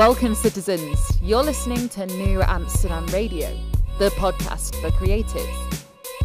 Welcome, 0.00 0.34
citizens. 0.34 0.98
You're 1.22 1.42
listening 1.42 1.90
to 1.90 2.06
New 2.06 2.40
Amsterdam 2.40 3.04
Radio, 3.08 3.54
the 3.98 4.08
podcast 4.12 4.74
for 4.80 4.88
creatives. 4.92 5.84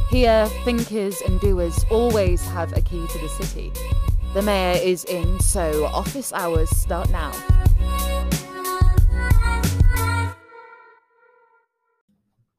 Here, 0.09 0.47
thinkers 0.63 1.19
and 1.19 1.41
doers 1.41 1.85
always 1.91 2.41
have 2.47 2.71
a 2.77 2.79
key 2.79 3.05
to 3.05 3.19
the 3.19 3.27
city. 3.27 3.73
The 4.33 4.41
mayor 4.43 4.79
is 4.81 5.03
in, 5.03 5.41
so 5.41 5.87
office 5.87 6.31
hours 6.31 6.69
start 6.69 7.09
now. 7.09 7.33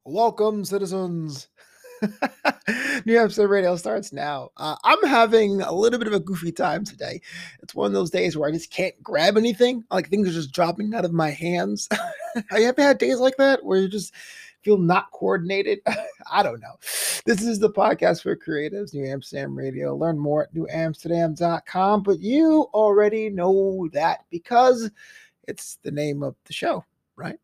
Welcome, 0.05 0.65
citizens. 0.65 1.47
New 3.05 3.17
Amsterdam 3.17 3.51
Radio 3.51 3.75
starts 3.75 4.11
now. 4.11 4.49
Uh, 4.57 4.75
I'm 4.83 5.03
having 5.05 5.61
a 5.61 5.71
little 5.71 5.99
bit 5.99 6.07
of 6.07 6.13
a 6.13 6.19
goofy 6.19 6.51
time 6.51 6.83
today. 6.85 7.21
It's 7.61 7.75
one 7.75 7.87
of 7.87 7.93
those 7.93 8.09
days 8.09 8.37
where 8.37 8.49
I 8.49 8.51
just 8.51 8.71
can't 8.71 9.01
grab 9.01 9.37
anything. 9.37 9.83
Like 9.91 10.09
things 10.09 10.27
are 10.27 10.33
just 10.33 10.51
dropping 10.51 10.93
out 10.93 11.05
of 11.05 11.13
my 11.13 11.29
hands. 11.29 11.87
Have 12.49 12.59
you 12.59 12.67
ever 12.67 12.81
had 12.81 12.97
days 12.97 13.19
like 13.19 13.37
that 13.37 13.63
where 13.63 13.79
you 13.79 13.87
just 13.87 14.13
feel 14.61 14.77
not 14.77 15.11
coordinated? 15.11 15.79
I 16.31 16.43
don't 16.43 16.61
know. 16.61 16.75
This 17.25 17.41
is 17.41 17.59
the 17.59 17.71
podcast 17.71 18.23
for 18.23 18.35
creatives, 18.35 18.93
New 18.93 19.05
Amsterdam 19.05 19.57
Radio. 19.57 19.95
Learn 19.95 20.17
more 20.17 20.43
at 20.43 20.53
knewamsterdam.com. 20.53 22.03
But 22.03 22.19
you 22.19 22.67
already 22.73 23.29
know 23.29 23.89
that 23.93 24.25
because 24.29 24.89
it's 25.47 25.77
the 25.83 25.91
name 25.91 26.23
of 26.23 26.35
the 26.45 26.53
show, 26.53 26.83
right? 27.15 27.37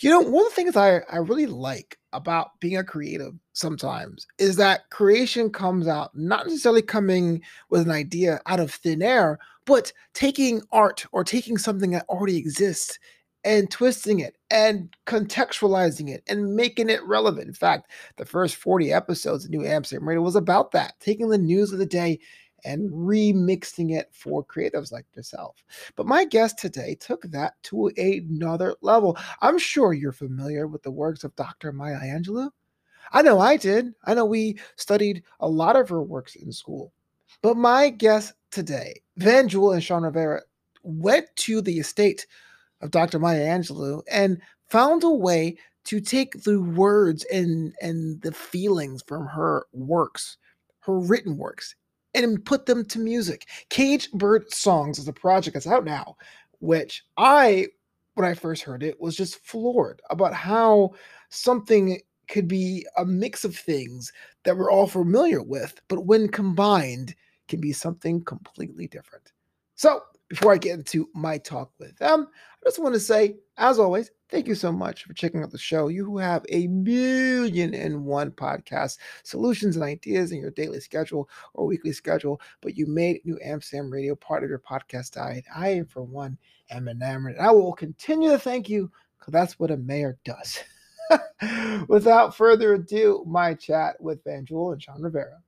You 0.00 0.10
know, 0.10 0.20
one 0.20 0.46
of 0.46 0.50
the 0.50 0.54
things 0.54 0.76
I, 0.76 1.00
I 1.10 1.16
really 1.16 1.46
like 1.46 1.97
about 2.12 2.58
being 2.60 2.76
a 2.76 2.84
creative 2.84 3.34
sometimes 3.52 4.26
is 4.38 4.56
that 4.56 4.88
creation 4.90 5.50
comes 5.50 5.86
out 5.86 6.16
not 6.16 6.46
necessarily 6.46 6.82
coming 6.82 7.42
with 7.70 7.82
an 7.82 7.90
idea 7.90 8.40
out 8.46 8.60
of 8.60 8.72
thin 8.72 9.02
air, 9.02 9.38
but 9.66 9.92
taking 10.14 10.62
art 10.72 11.04
or 11.12 11.24
taking 11.24 11.58
something 11.58 11.90
that 11.90 12.06
already 12.08 12.36
exists 12.36 12.98
and 13.44 13.70
twisting 13.70 14.20
it 14.20 14.36
and 14.50 14.94
contextualizing 15.06 16.08
it 16.08 16.22
and 16.28 16.54
making 16.54 16.90
it 16.90 17.04
relevant. 17.04 17.46
In 17.46 17.54
fact, 17.54 17.90
the 18.16 18.24
first 18.24 18.56
40 18.56 18.92
episodes 18.92 19.44
of 19.44 19.50
New 19.50 19.64
Amsterdam 19.64 20.08
Radio 20.08 20.22
was 20.22 20.36
about 20.36 20.72
that, 20.72 20.94
taking 21.00 21.28
the 21.28 21.38
news 21.38 21.72
of 21.72 21.78
the 21.78 21.86
day 21.86 22.18
and 22.64 22.90
remixing 22.90 23.92
it 23.96 24.08
for 24.12 24.44
creatives 24.44 24.92
like 24.92 25.06
yourself. 25.14 25.64
But 25.96 26.06
my 26.06 26.24
guest 26.24 26.58
today 26.58 26.96
took 26.98 27.22
that 27.22 27.54
to 27.64 27.88
another 27.96 28.74
level. 28.80 29.16
I'm 29.40 29.58
sure 29.58 29.92
you're 29.92 30.12
familiar 30.12 30.66
with 30.66 30.82
the 30.82 30.90
works 30.90 31.24
of 31.24 31.36
Dr. 31.36 31.72
Maya 31.72 31.98
Angelou. 32.00 32.50
I 33.12 33.22
know 33.22 33.38
I 33.38 33.56
did. 33.56 33.94
I 34.04 34.14
know 34.14 34.26
we 34.26 34.58
studied 34.76 35.22
a 35.40 35.48
lot 35.48 35.76
of 35.76 35.88
her 35.88 36.02
works 36.02 36.36
in 36.36 36.52
school. 36.52 36.92
But 37.42 37.56
my 37.56 37.90
guest 37.90 38.34
today, 38.50 39.00
Van 39.16 39.48
Jewel 39.48 39.72
and 39.72 39.82
Shawn 39.82 40.02
Rivera, 40.02 40.42
went 40.82 41.26
to 41.36 41.60
the 41.60 41.78
estate 41.78 42.26
of 42.80 42.90
Dr. 42.90 43.18
Maya 43.18 43.46
Angelou 43.46 44.02
and 44.10 44.40
found 44.68 45.04
a 45.04 45.10
way 45.10 45.56
to 45.84 46.00
take 46.00 46.42
the 46.42 46.60
words 46.60 47.24
and, 47.32 47.74
and 47.80 48.20
the 48.22 48.32
feelings 48.32 49.02
from 49.06 49.26
her 49.26 49.66
works, 49.72 50.36
her 50.80 50.98
written 50.98 51.36
works, 51.36 51.74
and 52.24 52.44
put 52.44 52.66
them 52.66 52.84
to 52.86 52.98
music. 52.98 53.46
Caged 53.70 54.12
Bird 54.12 54.52
Songs 54.52 54.98
is 54.98 55.08
a 55.08 55.12
project 55.12 55.54
that's 55.54 55.66
out 55.66 55.84
now, 55.84 56.16
which 56.60 57.04
I, 57.16 57.68
when 58.14 58.26
I 58.26 58.34
first 58.34 58.62
heard 58.62 58.82
it, 58.82 59.00
was 59.00 59.16
just 59.16 59.44
floored 59.44 60.00
about 60.10 60.34
how 60.34 60.92
something 61.30 62.00
could 62.28 62.48
be 62.48 62.86
a 62.96 63.04
mix 63.04 63.44
of 63.44 63.56
things 63.56 64.12
that 64.44 64.56
we're 64.56 64.70
all 64.70 64.86
familiar 64.86 65.42
with, 65.42 65.80
but 65.88 66.06
when 66.06 66.28
combined, 66.28 67.14
can 67.48 67.60
be 67.60 67.72
something 67.72 68.22
completely 68.24 68.86
different. 68.86 69.32
So, 69.74 70.02
before 70.28 70.52
I 70.52 70.58
get 70.58 70.78
into 70.78 71.08
my 71.14 71.38
talk 71.38 71.72
with 71.78 71.96
them, 71.96 72.28
I 72.30 72.68
just 72.68 72.78
want 72.78 72.94
to 72.94 73.00
say, 73.00 73.36
as 73.56 73.78
always, 73.78 74.10
thank 74.30 74.46
you 74.46 74.54
so 74.54 74.70
much 74.70 75.04
for 75.04 75.14
checking 75.14 75.42
out 75.42 75.50
the 75.50 75.58
show. 75.58 75.88
You 75.88 76.04
who 76.04 76.18
have 76.18 76.44
a 76.50 76.66
million 76.66 77.74
and 77.74 78.04
one 78.04 78.30
podcast 78.30 78.98
solutions 79.22 79.76
and 79.76 79.84
ideas 79.84 80.32
in 80.32 80.40
your 80.40 80.50
daily 80.50 80.80
schedule 80.80 81.28
or 81.54 81.66
weekly 81.66 81.92
schedule, 81.92 82.40
but 82.60 82.76
you 82.76 82.86
made 82.86 83.24
New 83.24 83.38
Amsterdam 83.42 83.90
Radio 83.90 84.14
part 84.14 84.44
of 84.44 84.50
your 84.50 84.58
podcast 84.58 85.12
diet. 85.12 85.44
I, 85.54 85.82
for 85.88 86.02
one, 86.02 86.36
am 86.70 86.88
enamored. 86.88 87.36
And 87.36 87.46
I 87.46 87.50
will 87.50 87.72
continue 87.72 88.30
to 88.30 88.38
thank 88.38 88.68
you 88.68 88.90
because 89.18 89.32
that's 89.32 89.58
what 89.58 89.70
a 89.70 89.76
mayor 89.76 90.18
does. 90.24 90.58
Without 91.88 92.36
further 92.36 92.74
ado, 92.74 93.24
my 93.26 93.54
chat 93.54 93.96
with 94.00 94.22
Van 94.24 94.44
Jewel 94.44 94.72
and 94.72 94.82
Shawn 94.82 95.02
Rivera. 95.02 95.38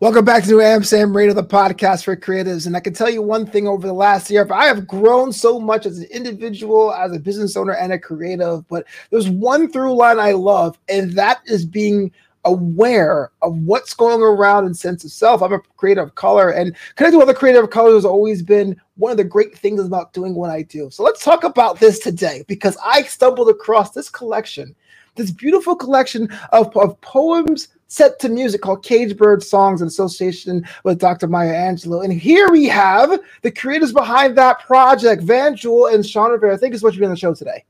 Welcome 0.00 0.24
back 0.24 0.44
to 0.44 0.50
New 0.50 0.60
Amsterdam 0.60 1.16
Radio, 1.16 1.34
the 1.34 1.42
podcast 1.42 2.04
for 2.04 2.14
creatives. 2.14 2.68
And 2.68 2.76
I 2.76 2.80
can 2.80 2.94
tell 2.94 3.10
you 3.10 3.20
one 3.20 3.44
thing 3.44 3.66
over 3.66 3.84
the 3.84 3.92
last 3.92 4.30
year, 4.30 4.46
I 4.52 4.66
have 4.66 4.86
grown 4.86 5.32
so 5.32 5.58
much 5.58 5.86
as 5.86 5.98
an 5.98 6.06
individual, 6.12 6.94
as 6.94 7.10
a 7.10 7.18
business 7.18 7.56
owner, 7.56 7.72
and 7.72 7.92
a 7.92 7.98
creative. 7.98 8.68
But 8.68 8.86
there's 9.10 9.28
one 9.28 9.72
through 9.72 9.96
line 9.96 10.20
I 10.20 10.30
love, 10.32 10.78
and 10.88 11.10
that 11.14 11.40
is 11.46 11.66
being 11.66 12.12
aware 12.44 13.32
of 13.42 13.58
what's 13.58 13.92
going 13.92 14.22
around 14.22 14.66
in 14.66 14.74
sense 14.74 15.02
of 15.02 15.10
self. 15.10 15.42
I'm 15.42 15.52
a 15.52 15.58
creative 15.76 16.04
of 16.04 16.14
color, 16.14 16.50
and 16.50 16.76
connecting 16.94 17.18
with 17.18 17.28
other 17.28 17.36
creative 17.36 17.64
of 17.64 17.70
colors 17.70 17.94
has 17.94 18.04
always 18.04 18.40
been 18.40 18.80
one 18.98 19.10
of 19.10 19.16
the 19.16 19.24
great 19.24 19.58
things 19.58 19.84
about 19.84 20.12
doing 20.12 20.36
what 20.36 20.50
I 20.50 20.62
do. 20.62 20.90
So 20.90 21.02
let's 21.02 21.24
talk 21.24 21.42
about 21.42 21.80
this 21.80 21.98
today 21.98 22.44
because 22.46 22.76
I 22.84 23.02
stumbled 23.02 23.48
across 23.48 23.90
this 23.90 24.10
collection, 24.10 24.76
this 25.18 25.30
beautiful 25.30 25.76
collection 25.76 26.30
of, 26.52 26.74
of 26.76 26.98
poems 27.02 27.68
set 27.88 28.18
to 28.20 28.28
music 28.28 28.60
called 28.60 28.82
Caged 28.82 29.16
Bird 29.16 29.42
Songs 29.42 29.82
in 29.82 29.88
association 29.88 30.66
with 30.84 30.98
Dr. 30.98 31.26
Maya 31.26 31.52
Angelou. 31.52 32.04
And 32.04 32.12
here 32.12 32.50
we 32.50 32.66
have 32.66 33.18
the 33.42 33.50
creators 33.50 33.92
behind 33.92 34.36
that 34.38 34.60
project, 34.60 35.22
Van 35.22 35.56
Jewel 35.56 35.86
and 35.86 36.06
Shawn 36.06 36.30
Rivera. 36.30 36.56
Thank 36.56 36.72
you 36.72 36.78
so 36.78 36.86
much 36.86 36.94
for 36.94 37.00
being 37.00 37.10
on 37.10 37.14
the 37.14 37.20
show 37.20 37.34
today. 37.34 37.64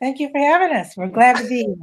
Thank 0.00 0.20
you 0.20 0.30
for 0.30 0.38
having 0.38 0.76
us. 0.76 0.96
We're 0.96 1.08
glad 1.08 1.36
to 1.36 1.48
be 1.48 1.56
here. 1.64 1.76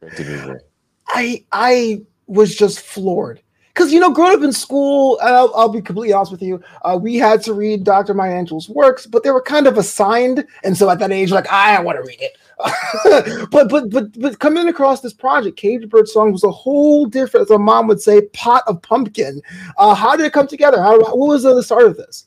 Great 0.00 0.16
to 0.16 0.24
be 0.24 0.30
here. 0.30 0.62
I 1.08 1.44
I 1.52 2.02
was 2.26 2.54
just 2.54 2.80
floored 2.80 3.40
because 3.78 3.92
you 3.92 4.00
know, 4.00 4.10
growing 4.10 4.36
up 4.36 4.42
in 4.42 4.52
school, 4.52 5.20
I'll, 5.22 5.52
I'll, 5.54 5.68
be 5.68 5.80
completely 5.80 6.12
honest 6.12 6.32
with 6.32 6.42
you, 6.42 6.60
uh, 6.82 6.98
we 7.00 7.14
had 7.14 7.40
to 7.42 7.54
read 7.54 7.84
Dr. 7.84 8.12
Maya 8.12 8.32
Angelou's 8.32 8.68
works, 8.68 9.06
but 9.06 9.22
they 9.22 9.30
were 9.30 9.40
kind 9.40 9.68
of 9.68 9.78
assigned, 9.78 10.44
and 10.64 10.76
so 10.76 10.90
at 10.90 10.98
that 10.98 11.12
age, 11.12 11.30
like 11.30 11.46
I 11.46 11.80
want 11.80 11.96
to 11.96 12.02
read 12.02 12.20
it. 12.20 12.36
but 13.52 13.68
but 13.68 13.88
but 13.88 14.20
but 14.20 14.40
coming 14.40 14.66
across 14.66 15.00
this 15.00 15.12
project, 15.12 15.56
Caged 15.56 15.88
Bird 15.88 16.08
Song 16.08 16.32
was 16.32 16.42
a 16.42 16.50
whole 16.50 17.06
different, 17.06 17.46
as 17.46 17.50
a 17.52 17.58
mom 17.58 17.86
would 17.86 18.00
say, 18.00 18.22
pot 18.32 18.64
of 18.66 18.82
pumpkin. 18.82 19.40
Uh, 19.76 19.94
how 19.94 20.16
did 20.16 20.26
it 20.26 20.32
come 20.32 20.48
together? 20.48 20.82
How 20.82 20.98
what 20.98 21.16
was 21.16 21.44
the 21.44 21.62
start 21.62 21.84
of 21.84 21.96
this? 21.96 22.26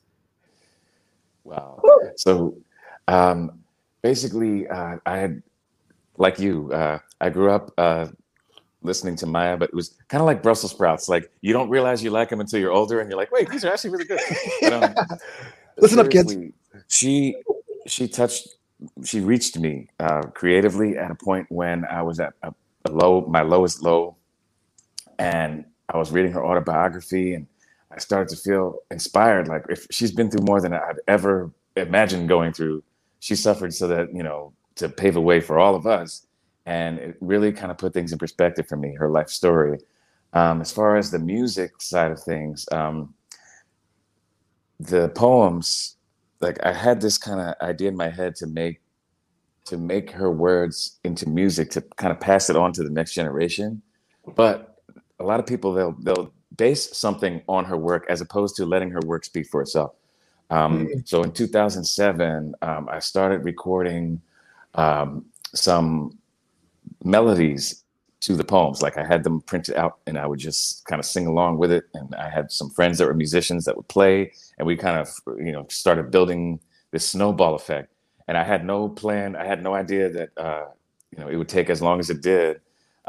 Wow. 1.44 1.81
So 2.16 2.56
um, 3.09 3.59
basically, 4.01 4.69
uh, 4.69 5.00
I 5.06 5.17
had, 5.17 5.44
like 6.16 6.40
you, 6.40 6.72
uh, 6.72 7.00
I 7.19 7.29
grew 7.29 7.51
up 7.51 7.73
uh, 7.78 8.07
listening 8.84 9.16
to 9.18 9.25
Maya, 9.25 9.58
but 9.58 9.69
it 9.69 9.75
was 9.75 9.96
kind 10.08 10.22
of 10.22 10.25
like 10.25 10.42
Brussels 10.42 10.72
sprouts. 10.72 11.08
Like 11.09 11.31
you 11.42 11.53
don't 11.53 11.69
realize 11.69 12.03
you 12.03 12.09
like 12.09 12.30
them 12.30 12.40
until 12.40 12.59
you're 12.59 12.72
older, 12.72 13.00
and 13.00 13.09
you're 13.09 13.18
like, 13.18 13.31
wait, 13.31 13.50
these 13.50 13.64
are 13.66 13.72
actually 13.72 13.92
really 13.92 14.06
good. 14.06 14.19
But, 14.62 14.74
um, 14.74 15.18
Listen 15.78 16.00
up, 16.00 16.09
kids. 16.09 16.36
She 16.88 17.36
she 17.88 18.08
touched 18.08 18.47
she 19.03 19.20
reached 19.20 19.58
me 19.58 19.88
uh, 20.00 20.24
creatively 20.34 20.97
at 20.97 21.12
a 21.12 21.16
point 21.16 21.47
when 21.50 21.86
I 21.86 22.02
was 22.02 22.20
at 22.20 22.34
a, 22.44 22.53
a, 22.86 22.91
low, 22.91 23.22
my 23.28 23.41
lowest 23.41 23.84
low, 23.84 24.16
and 25.20 25.66
I 25.90 25.97
was 25.97 26.12
reading 26.12 26.31
her 26.31 26.44
autobiography, 26.44 27.34
and 27.34 27.47
I 27.91 28.00
started 28.00 28.30
to 28.36 28.41
feel 28.41 28.80
inspired. 28.90 29.47
Like 29.47 29.66
if 29.70 29.88
she's 29.91 30.12
been 30.12 30.31
through 30.31 30.46
more 30.46 30.62
than 30.62 30.74
I'd 30.74 31.00
ever 31.08 31.52
imagined 31.75 32.28
going 32.28 32.53
through, 32.53 32.84
she 33.20 33.36
suffered 33.36 33.74
so 33.74 33.88
that 33.88 34.14
you 34.14 34.24
know 34.24 34.53
to 34.75 34.90
pave 34.90 35.16
a 35.16 35.22
way 35.22 35.40
for 35.40 35.59
all 35.59 35.75
of 35.75 35.86
us, 35.86 36.25
and 36.66 36.99
it 36.99 37.17
really 37.22 37.52
kind 37.52 37.72
of 37.72 37.78
put 37.78 37.93
things 37.93 38.11
in 38.11 38.17
perspective 38.17 38.67
for 38.67 38.78
me. 38.78 38.93
Her 38.96 39.09
life 39.09 39.29
story. 39.29 39.79
Um, 40.34 40.61
as 40.61 40.72
far 40.72 40.96
as 40.96 41.11
the 41.11 41.19
music 41.19 41.81
side 41.81 42.11
of 42.11 42.22
things, 42.22 42.66
um, 42.72 43.13
the 44.79 45.09
poems 45.09 45.97
like 46.40 46.63
I 46.63 46.73
had 46.73 47.02
this 47.02 47.17
kind 47.17 47.40
of 47.40 47.55
idea 47.61 47.90
in 47.90 47.96
my 47.96 48.09
head 48.09 48.35
to 48.37 48.47
make 48.47 48.81
to 49.66 49.78
make 49.78 50.09
her 50.11 50.31
words 50.31 50.99
into 51.03 51.29
music 51.29 51.69
to 51.72 51.81
kind 51.97 52.11
of 52.11 52.19
pass 52.19 52.49
it 52.49 52.55
on 52.55 52.73
to 52.73 52.84
the 52.84 52.90
next 52.90 53.14
generation. 53.14 53.81
But 54.35 54.81
a 55.19 55.23
lot 55.23 55.40
of 55.40 55.46
people 55.46 55.73
they'll 55.73 55.96
they'll 55.99 56.34
base 56.57 56.96
something 56.97 57.41
on 57.47 57.66
her 57.66 57.78
work 57.78 58.05
as 58.09 58.22
opposed 58.22 58.55
to 58.57 58.66
letting 58.66 58.90
her 58.91 58.99
work 59.05 59.23
speak 59.23 59.47
for 59.47 59.61
itself. 59.61 59.93
Um, 60.49 60.87
mm-hmm. 60.87 60.99
So 61.05 61.23
in 61.23 61.31
2007, 61.31 62.55
um, 62.61 62.90
I 62.91 62.99
started 62.99 63.46
recording 63.46 64.22
um, 64.75 65.25
some 65.53 66.17
melodies 67.03 67.84
to 68.22 68.36
the 68.36 68.44
poems. 68.44 68.82
Like 68.82 68.98
I 68.98 69.06
had 69.06 69.24
them 69.24 69.42
printed 69.42 69.76
out 69.76 70.00
and 70.06 70.18
I 70.18 70.28
would 70.28 70.40
just 70.40 70.86
kind 70.86 71.00
of 71.00 71.06
sing 71.06 71.28
along 71.28 71.58
with 71.58 71.72
it. 71.72 71.86
And 71.94 72.14
I 72.16 72.30
had 72.30 72.52
some 72.52 72.70
friends 72.70 72.98
that 72.98 73.08
were 73.08 73.14
musicians 73.14 73.66
that 73.66 73.76
would 73.76 73.88
play 73.88 74.32
and 74.58 74.68
we 74.68 74.78
kind 74.78 75.00
of, 75.00 75.09
you 75.38 75.52
know, 75.52 75.66
started 75.70 76.12
building 76.12 76.59
this 76.92 77.08
snowball 77.09 77.56
effect. 77.56 77.92
And 78.28 78.38
I 78.38 78.44
had 78.44 78.64
no 78.64 78.88
plan. 78.88 79.36
I 79.36 79.46
had 79.46 79.64
no 79.64 79.74
idea 79.74 80.09
that, 80.09 80.30
uh, 80.38 80.66
you 81.12 81.24
know, 81.24 81.30
it 81.30 81.36
would 81.36 81.50
take 81.50 81.70
as 81.70 81.82
long 81.82 82.00
as 82.00 82.09
it 82.09 82.22
did. 82.22 82.62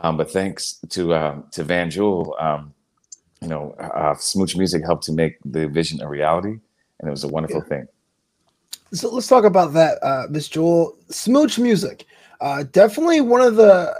Um, 0.02 0.16
but 0.16 0.30
thanks 0.30 0.78
to, 0.88 1.14
um, 1.14 1.44
to 1.52 1.62
Van 1.62 1.90
Jewel, 1.90 2.34
um, 2.40 2.72
you 3.42 3.48
know, 3.48 3.72
uh, 3.72 4.14
Smooch 4.14 4.56
Music 4.56 4.82
helped 4.84 5.04
to 5.04 5.12
make 5.12 5.36
the 5.44 5.68
vision 5.68 6.00
a 6.00 6.08
reality, 6.08 6.58
and 7.00 7.08
it 7.08 7.10
was 7.10 7.24
a 7.24 7.28
wonderful 7.28 7.60
yeah. 7.62 7.68
thing. 7.68 7.88
So 8.92 9.10
let's 9.10 9.26
talk 9.26 9.44
about 9.44 9.72
that, 9.72 10.02
uh, 10.02 10.26
Miss 10.30 10.48
Jewel. 10.48 10.96
Smooch 11.10 11.58
Music, 11.58 12.06
uh, 12.42 12.64
definitely 12.64 13.20
one 13.20 13.40
of 13.40 13.54
the 13.54 13.94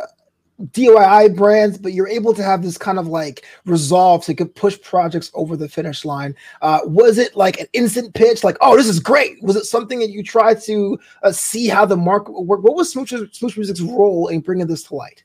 DIY 0.60 1.36
brands, 1.36 1.78
but 1.78 1.92
you're 1.92 2.08
able 2.08 2.34
to 2.34 2.42
have 2.42 2.62
this 2.62 2.76
kind 2.76 2.98
of 2.98 3.06
like 3.06 3.44
resolve 3.64 4.24
to 4.24 4.34
push 4.44 4.80
projects 4.82 5.30
over 5.34 5.56
the 5.56 5.68
finish 5.68 6.04
line. 6.04 6.34
Uh, 6.60 6.80
was 6.84 7.18
it 7.18 7.36
like 7.36 7.60
an 7.60 7.66
instant 7.72 8.14
pitch, 8.14 8.42
like, 8.42 8.56
oh, 8.60 8.76
this 8.76 8.88
is 8.88 9.00
great? 9.00 9.42
Was 9.42 9.56
it 9.56 9.64
something 9.64 10.00
that 10.00 10.10
you 10.10 10.22
tried 10.22 10.60
to 10.62 10.98
uh, 11.22 11.32
see 11.32 11.68
how 11.68 11.84
the 11.84 11.96
market 11.96 12.32
worked? 12.32 12.64
What 12.64 12.74
was 12.74 12.90
Smooch, 12.90 13.12
Smooch 13.32 13.56
Music's 13.56 13.80
role 13.80 14.28
in 14.28 14.40
bringing 14.40 14.66
this 14.66 14.82
to 14.84 14.96
light? 14.96 15.22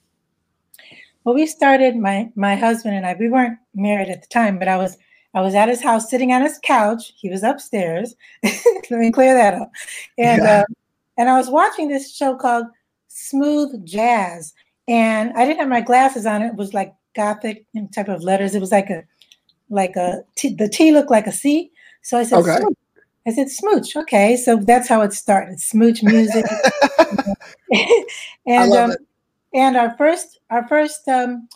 Well, 1.23 1.35
we 1.35 1.45
started 1.45 1.97
my 1.97 2.31
my 2.35 2.55
husband 2.55 2.95
and 2.95 3.05
I. 3.05 3.15
We 3.19 3.29
weren't 3.29 3.57
married 3.75 4.09
at 4.09 4.21
the 4.21 4.27
time, 4.27 4.57
but 4.57 4.67
I 4.67 4.77
was 4.77 4.97
I 5.33 5.41
was 5.41 5.55
at 5.55 5.69
his 5.69 5.83
house 5.83 6.09
sitting 6.09 6.31
on 6.31 6.41
his 6.41 6.59
couch. 6.63 7.13
He 7.17 7.29
was 7.29 7.43
upstairs. 7.43 8.15
Let 8.43 8.91
me 8.91 9.11
clear 9.11 9.33
that 9.33 9.55
up. 9.55 9.71
And 10.17 10.41
yeah. 10.41 10.59
uh, 10.61 10.63
and 11.17 11.29
I 11.29 11.37
was 11.37 11.49
watching 11.49 11.89
this 11.89 12.15
show 12.15 12.35
called 12.35 12.67
Smooth 13.17 13.83
Jazz, 13.83 14.53
and 14.87 15.33
I 15.33 15.45
didn't 15.45 15.59
have 15.59 15.69
my 15.69 15.81
glasses 15.81 16.25
on. 16.25 16.43
It 16.43 16.55
was 16.55 16.73
like 16.73 16.93
gothic 17.15 17.65
type 17.93 18.09
of 18.09 18.21
letters. 18.21 18.53
It 18.53 18.61
was 18.61 18.71
like 18.71 18.91
a 18.91 19.03
like 19.69 19.95
a 19.95 20.21
T, 20.35 20.53
the 20.53 20.69
T 20.69 20.91
looked 20.91 21.09
like 21.09 21.25
a 21.25 21.31
C. 21.31 21.71
So 22.03 22.19
I 22.19 22.23
said, 22.23 22.39
okay. 22.39 22.59
I 23.25 23.33
said 23.33 23.49
smooch. 23.49 23.95
Okay, 23.95 24.37
so 24.37 24.57
that's 24.57 24.87
how 24.87 25.01
it 25.01 25.13
started. 25.13 25.59
Smooch 25.59 26.03
music, 26.03 26.45
and 28.45 28.71
um, 28.73 28.93
and 29.53 29.75
our 29.75 29.97
first, 29.97 30.39
our 30.51 30.67
first, 30.67 31.07
um, 31.07 31.49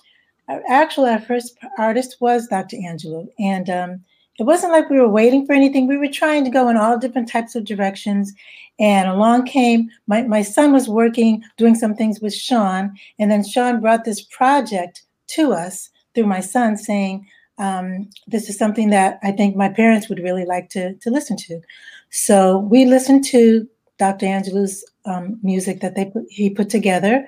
actually, 0.68 1.12
our 1.12 1.22
first 1.22 1.58
artist 1.78 2.18
was 2.20 2.48
Dr. 2.48 2.78
Angelou, 2.78 3.28
and 3.40 3.70
um, 3.70 4.04
it 4.42 4.46
wasn't 4.46 4.74
like 4.74 4.90
we 4.90 5.00
were 5.00 5.08
waiting 5.08 5.46
for 5.46 5.54
anything. 5.54 5.86
We 5.86 5.98
were 5.98 6.08
trying 6.08 6.44
to 6.46 6.50
go 6.50 6.68
in 6.68 6.76
all 6.76 6.98
different 6.98 7.30
types 7.30 7.54
of 7.54 7.64
directions, 7.64 8.34
and 8.80 9.08
along 9.08 9.46
came 9.46 9.92
my 10.08 10.24
my 10.24 10.42
son 10.42 10.74
was 10.74 10.90
working, 10.90 11.44
doing 11.58 11.76
some 11.76 11.94
things 11.94 12.20
with 12.20 12.34
Shawn, 12.34 12.92
and 13.20 13.30
then 13.30 13.46
Shawn 13.46 13.80
brought 13.80 14.04
this 14.04 14.24
project 14.24 15.04
to 15.36 15.54
us 15.54 15.92
through 16.16 16.26
my 16.26 16.42
son, 16.42 16.76
saying. 16.76 17.28
Um, 17.58 18.10
this 18.26 18.50
is 18.50 18.58
something 18.58 18.90
that 18.90 19.20
I 19.22 19.32
think 19.32 19.56
my 19.56 19.70
parents 19.70 20.10
would 20.10 20.18
really 20.18 20.46
like 20.46 20.70
to, 20.70 20.96
to 20.96 21.12
listen 21.12 21.38
to. 21.38 21.62
So 22.10 22.58
we 22.58 22.86
listened 22.86 23.24
to 23.26 23.68
Dr. 24.00 24.26
Angelou's 24.26 24.84
um, 25.06 25.38
music 25.44 25.82
that 25.82 25.94
they 25.94 26.06
put, 26.06 26.24
he 26.28 26.50
put 26.50 26.70
together, 26.70 27.28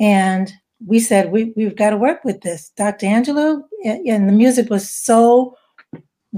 and 0.00 0.52
we 0.84 0.98
said, 0.98 1.30
we, 1.30 1.52
we've 1.54 1.76
got 1.76 1.90
to 1.90 1.96
work 1.96 2.24
with 2.24 2.40
this. 2.40 2.70
Dr. 2.70 3.06
Angelou, 3.06 3.62
and 3.84 4.28
the 4.28 4.32
music 4.32 4.68
was 4.68 4.90
so 4.90 5.56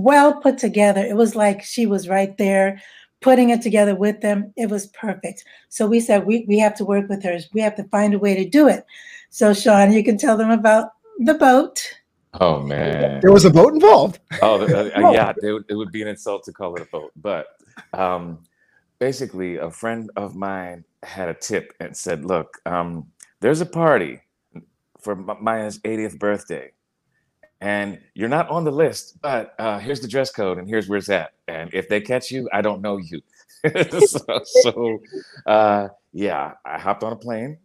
well 0.03 0.41
put 0.41 0.59
together. 0.59 1.05
It 1.05 1.17
was 1.17 1.35
like 1.35 1.63
she 1.63 1.87
was 1.87 2.09
right 2.09 2.37
there 2.39 2.81
putting 3.21 3.51
it 3.51 3.63
together 3.63 3.95
with 3.95 4.21
them. 4.21 4.53
It 4.57 4.71
was 4.71 4.87
perfect. 4.89 5.45
So 5.69 5.87
we 5.87 6.01
said, 6.01 6.27
we, 6.27 6.45
we 6.49 6.59
have 6.59 6.75
to 6.77 6.85
work 6.85 7.09
with 7.09 7.23
her. 7.23 7.39
We 7.53 7.61
have 7.61 7.77
to 7.77 7.85
find 7.85 8.15
a 8.15 8.19
way 8.19 8.35
to 8.35 8.49
do 8.49 8.69
it. 8.69 8.85
So, 9.31 9.53
Shawn, 9.53 9.93
you 9.93 10.03
can 10.03 10.19
tell 10.19 10.37
them 10.37 10.51
about 10.51 10.93
the 11.19 11.35
boat. 11.35 11.83
Oh, 12.35 12.61
man. 12.63 13.21
There 13.21 13.33
was 13.33 13.45
a 13.45 13.51
boat 13.51 13.75
involved. 13.75 14.21
Oh, 14.43 14.63
uh, 14.63 15.11
yeah. 15.13 15.33
It, 15.43 15.65
it 15.69 15.75
would 15.75 15.93
be 15.93 16.03
an 16.03 16.09
insult 16.09 16.45
to 16.45 16.53
call 16.53 16.75
it 16.77 16.83
a 16.83 16.87
boat. 16.87 17.13
But 17.17 17.47
um, 17.93 18.39
basically, 18.99 19.57
a 19.57 19.71
friend 19.71 20.11
of 20.17 20.35
mine 20.35 20.85
had 21.03 21.29
a 21.29 21.35
tip 21.35 21.75
and 21.81 21.97
said, 21.97 22.25
look, 22.25 22.59
um, 22.67 23.09
there's 23.41 23.61
a 23.61 23.67
party 23.67 24.21
for 25.01 25.17
Maya's 25.17 25.79
80th 25.81 26.19
birthday, 26.19 26.73
and 27.61 28.01
you're 28.15 28.29
not 28.29 28.49
on 28.49 28.65
the 28.65 28.71
list, 28.71 29.21
but 29.21 29.55
uh, 29.59 29.79
here's 29.79 30.01
the 30.01 30.09
dress 30.09 30.31
code 30.31 30.59
and 30.59 30.69
here's 30.69 30.89
where 30.89 30.99
it's 30.99 31.09
at. 31.09 31.33
And 31.47 31.73
if 31.75 31.89
they 31.89 32.01
catch 32.01 32.31
you, 32.31 32.49
I 32.53 32.63
don't 32.63 32.81
know 32.81 32.97
you. 32.97 33.21
so, 34.07 34.41
so 34.45 35.03
uh, 35.47 35.89
yeah, 36.13 36.55
I 36.65 36.79
hopped 36.79 37.05
on 37.05 37.13
a 37.13 37.17
plane 37.17 37.59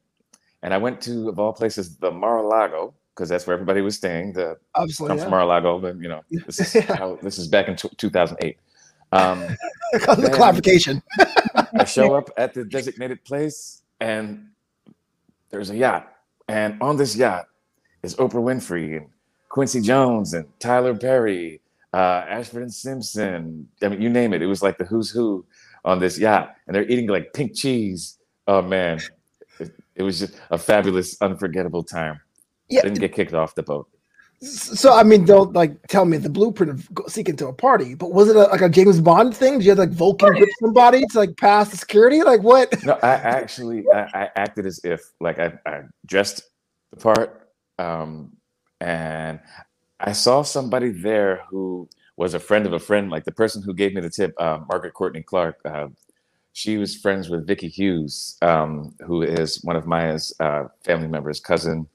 and 0.62 0.74
I 0.74 0.77
went 0.77 1.01
to, 1.01 1.30
of 1.30 1.39
all 1.39 1.53
places, 1.53 1.95
the 1.97 2.12
Mar-a-Lago 2.12 2.94
because 3.15 3.30
that's 3.30 3.47
where 3.47 3.53
everybody 3.53 3.81
was 3.81 3.95
staying. 3.95 4.33
The 4.33 4.57
Obviously, 4.75 5.07
come 5.07 5.18
yeah. 5.18 5.24
from 5.24 5.31
Mar-a-Lago, 5.31 5.80
but 5.80 5.98
you 6.01 6.09
know, 6.09 6.21
this 6.45 6.75
is 6.75 6.83
how, 6.83 7.18
this 7.21 7.38
is 7.38 7.48
back 7.48 7.68
in 7.68 7.75
t- 7.75 7.89
2008. 7.98 8.57
Um, 9.12 9.39
the 9.94 10.31
clarification. 10.33 11.01
I 11.80 11.86
show 11.86 12.15
up 12.15 12.30
at 12.36 12.53
the 12.53 12.65
designated 12.65 13.24
place, 13.24 13.83
and 14.01 14.50
there's 15.50 15.69
a 15.69 15.77
yacht, 15.77 16.12
and 16.50 16.81
on 16.81 16.98
this 16.98 17.15
yacht 17.15 17.45
is 18.03 18.15
Oprah 18.15 18.44
Winfrey 18.44 18.98
and 18.98 19.07
Quincy 19.55 19.79
Jones 19.79 20.33
and 20.33 20.45
Tyler 20.59 20.93
Perry, 20.93 21.61
uh, 21.93 22.25
Ashford 22.27 22.63
and 22.63 22.73
Simpson. 22.73 23.69
I 23.81 23.87
mean, 23.87 24.01
you 24.01 24.09
name 24.09 24.33
it. 24.33 24.41
It 24.41 24.47
was 24.47 24.61
like 24.61 24.77
the 24.77 24.83
who's 24.83 25.09
who 25.09 25.45
on 25.85 25.97
this 25.97 26.19
yacht, 26.19 26.55
and 26.67 26.75
they're 26.75 26.83
eating 26.83 27.07
like 27.07 27.31
pink 27.31 27.55
cheese. 27.55 28.17
Oh 28.47 28.61
man, 28.61 28.99
it, 29.57 29.73
it 29.95 30.03
was 30.03 30.19
just 30.19 30.33
a 30.51 30.57
fabulous, 30.57 31.15
unforgettable 31.21 31.83
time. 31.83 32.19
Yeah, 32.67 32.81
I 32.81 32.83
didn't 32.83 32.99
get 32.99 33.13
kicked 33.13 33.33
off 33.33 33.55
the 33.55 33.63
boat. 33.63 33.87
So 34.41 34.93
I 34.93 35.03
mean, 35.03 35.23
don't 35.23 35.53
like 35.53 35.87
tell 35.87 36.03
me 36.03 36.17
the 36.17 36.29
blueprint 36.29 36.73
of 36.73 36.89
seeking 37.07 37.37
to 37.37 37.47
a 37.47 37.53
party, 37.53 37.95
but 37.95 38.11
was 38.11 38.27
it 38.27 38.35
a, 38.35 38.47
like 38.47 38.59
a 38.59 38.67
James 38.67 38.99
Bond 38.99 39.33
thing? 39.33 39.59
Did 39.59 39.63
you 39.63 39.71
have 39.71 39.79
like 39.79 39.91
Vulcan 39.91 40.33
grip 40.33 40.49
somebody 40.59 41.05
to 41.11 41.17
like 41.17 41.37
pass 41.37 41.69
the 41.69 41.77
security? 41.77 42.23
Like 42.23 42.43
what? 42.43 42.83
No, 42.83 42.99
I 43.01 43.13
actually 43.13 43.85
I, 43.93 44.01
I 44.13 44.29
acted 44.35 44.65
as 44.65 44.81
if 44.83 45.13
like 45.21 45.39
I, 45.39 45.53
I 45.65 45.83
dressed 46.05 46.43
the 46.91 46.97
part, 46.97 47.47
um, 47.79 48.33
and 48.80 49.39
I 50.00 50.12
saw 50.12 50.42
somebody 50.44 50.89
there 50.89 51.44
who 51.50 51.89
was 52.18 52.33
a 52.33 52.39
friend 52.39 52.66
of 52.66 52.74
a 52.74 52.80
friend, 52.80 53.10
like 53.10 53.25
the 53.25 53.31
person 53.31 53.62
who 53.62 53.74
gave 53.74 53.94
me 53.94 54.01
the 54.01 54.10
tip, 54.10 54.33
uh, 54.39 54.60
Margaret 54.69 54.94
Courtney 54.94 55.22
Clark. 55.22 55.60
Uh, 55.66 55.88
she 56.54 56.77
was 56.77 56.95
friends 56.95 57.30
with 57.30 57.45
Vicky 57.45 57.68
Hughes, 57.68 58.38
um, 58.42 58.95
who 59.06 59.22
is 59.22 59.62
one 59.63 59.75
of 59.75 59.86
Maya's 59.86 60.33
uh, 60.39 60.66
family 60.83 61.07
members, 61.07 61.39
cousin. 61.39 61.88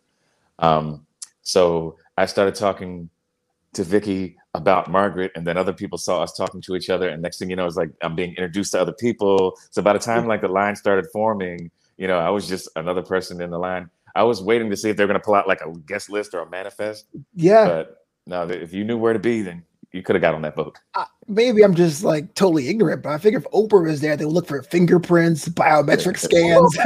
Um, 0.58 1.06
so 1.42 1.96
I 2.18 2.26
started 2.26 2.54
talking 2.54 3.08
to 3.72 3.84
Vicky 3.84 4.36
about 4.52 4.90
Margaret, 4.90 5.32
and 5.34 5.46
then 5.46 5.56
other 5.56 5.72
people 5.72 5.96
saw 5.96 6.22
us 6.22 6.36
talking 6.36 6.60
to 6.62 6.76
each 6.76 6.90
other. 6.90 7.08
And 7.08 7.22
next 7.22 7.38
thing 7.38 7.48
you 7.48 7.56
know, 7.56 7.66
it's 7.66 7.76
like 7.76 7.90
I'm 8.02 8.14
being 8.14 8.30
introduced 8.30 8.72
to 8.72 8.80
other 8.80 8.92
people. 8.92 9.56
So 9.70 9.80
by 9.80 9.92
the 9.92 9.98
time 9.98 10.26
like 10.26 10.42
the 10.42 10.48
line 10.48 10.76
started 10.76 11.06
forming, 11.12 11.70
you 11.96 12.06
know, 12.06 12.18
I 12.18 12.30
was 12.30 12.48
just 12.48 12.68
another 12.76 13.02
person 13.02 13.40
in 13.40 13.50
the 13.50 13.58
line. 13.58 13.88
I 14.14 14.22
was 14.24 14.42
waiting 14.42 14.70
to 14.70 14.76
see 14.76 14.90
if 14.90 14.96
they're 14.96 15.06
going 15.06 15.18
to 15.18 15.24
pull 15.24 15.34
out 15.34 15.48
like 15.48 15.60
a 15.60 15.72
guest 15.86 16.10
list 16.10 16.34
or 16.34 16.40
a 16.40 16.50
manifest. 16.50 17.06
Yeah. 17.34 17.66
But 17.66 17.96
no, 18.26 18.48
if 18.48 18.72
you 18.72 18.84
knew 18.84 18.98
where 18.98 19.12
to 19.12 19.18
be, 19.18 19.42
then 19.42 19.64
you 19.92 20.02
could 20.02 20.14
have 20.14 20.22
got 20.22 20.34
on 20.34 20.42
that 20.42 20.54
boat. 20.54 20.78
Uh, 20.94 21.04
maybe 21.26 21.62
I'm 21.62 21.74
just 21.74 22.04
like 22.04 22.34
totally 22.34 22.68
ignorant, 22.68 23.02
but 23.02 23.10
I 23.10 23.18
figure 23.18 23.40
if 23.40 23.44
Oprah 23.46 23.84
was 23.84 24.00
there, 24.00 24.16
they 24.16 24.24
would 24.24 24.34
look 24.34 24.46
for 24.46 24.62
fingerprints, 24.62 25.48
biometric 25.48 26.16
scans, 26.18 26.76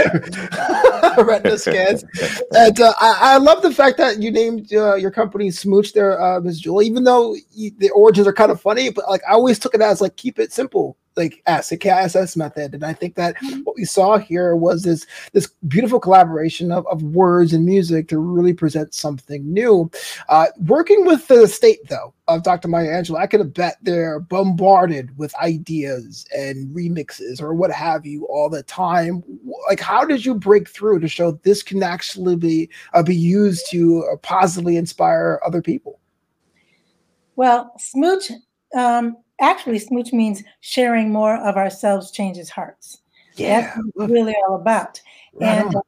retina 1.26 1.58
scans. 1.58 2.04
And 2.52 2.80
uh, 2.80 2.94
I, 2.98 3.34
I, 3.34 3.36
love 3.36 3.62
the 3.62 3.72
fact 3.72 3.98
that 3.98 4.22
you 4.22 4.30
named 4.30 4.72
uh, 4.72 4.94
your 4.94 5.10
company 5.10 5.50
Smooch 5.50 5.92
there, 5.92 6.20
uh, 6.20 6.40
Ms. 6.40 6.60
Jewel, 6.60 6.82
even 6.82 7.04
though 7.04 7.36
you, 7.52 7.72
the 7.76 7.90
origins 7.90 8.26
are 8.26 8.32
kind 8.32 8.50
of 8.50 8.60
funny, 8.60 8.90
but 8.90 9.08
like 9.08 9.22
I 9.28 9.32
always 9.32 9.58
took 9.58 9.74
it 9.74 9.82
as 9.82 10.00
like 10.00 10.16
keep 10.16 10.38
it 10.38 10.52
simple 10.52 10.96
like 11.16 11.42
S, 11.46 11.70
a 11.72 11.76
KISS 11.76 12.36
method. 12.36 12.74
And 12.74 12.84
I 12.84 12.92
think 12.92 13.14
that 13.14 13.36
mm-hmm. 13.36 13.60
what 13.60 13.76
we 13.76 13.84
saw 13.84 14.18
here 14.18 14.56
was 14.56 14.82
this 14.82 15.06
this 15.32 15.48
beautiful 15.68 16.00
collaboration 16.00 16.72
of, 16.72 16.86
of 16.86 17.02
words 17.02 17.52
and 17.52 17.64
music 17.64 18.08
to 18.08 18.18
really 18.18 18.52
present 18.52 18.94
something 18.94 19.52
new. 19.52 19.90
Uh, 20.28 20.46
working 20.66 21.04
with 21.04 21.26
the 21.28 21.46
state 21.46 21.88
though 21.88 22.12
of 22.26 22.42
Dr. 22.42 22.68
Maya 22.68 22.88
Angelou, 22.88 23.18
I 23.18 23.26
could 23.26 23.40
have 23.40 23.54
bet 23.54 23.76
they're 23.82 24.20
bombarded 24.20 25.16
with 25.18 25.34
ideas 25.36 26.26
and 26.36 26.74
remixes 26.74 27.40
or 27.40 27.54
what 27.54 27.70
have 27.70 28.06
you 28.06 28.26
all 28.26 28.48
the 28.48 28.62
time. 28.62 29.22
Like, 29.68 29.80
how 29.80 30.04
did 30.04 30.24
you 30.24 30.34
break 30.34 30.68
through 30.68 31.00
to 31.00 31.08
show 31.08 31.32
this 31.42 31.62
can 31.62 31.82
actually 31.82 32.36
be 32.36 32.70
uh, 32.94 33.02
be 33.02 33.16
used 33.16 33.70
to 33.70 34.04
uh, 34.12 34.16
positively 34.16 34.76
inspire 34.76 35.40
other 35.46 35.62
people? 35.62 36.00
Well, 37.36 37.72
Smooch 37.78 38.30
um, 38.76 39.16
actually 39.40 39.78
smooch 39.78 40.12
means 40.12 40.42
sharing 40.60 41.10
more 41.12 41.36
of 41.36 41.56
ourselves 41.56 42.10
changes 42.10 42.50
hearts. 42.50 43.00
Yeah, 43.36 43.74
that's 43.96 44.10
really 44.10 44.34
all 44.46 44.56
about. 44.56 45.00
Right 45.34 45.58
and 45.58 45.74
uh, 45.74 45.80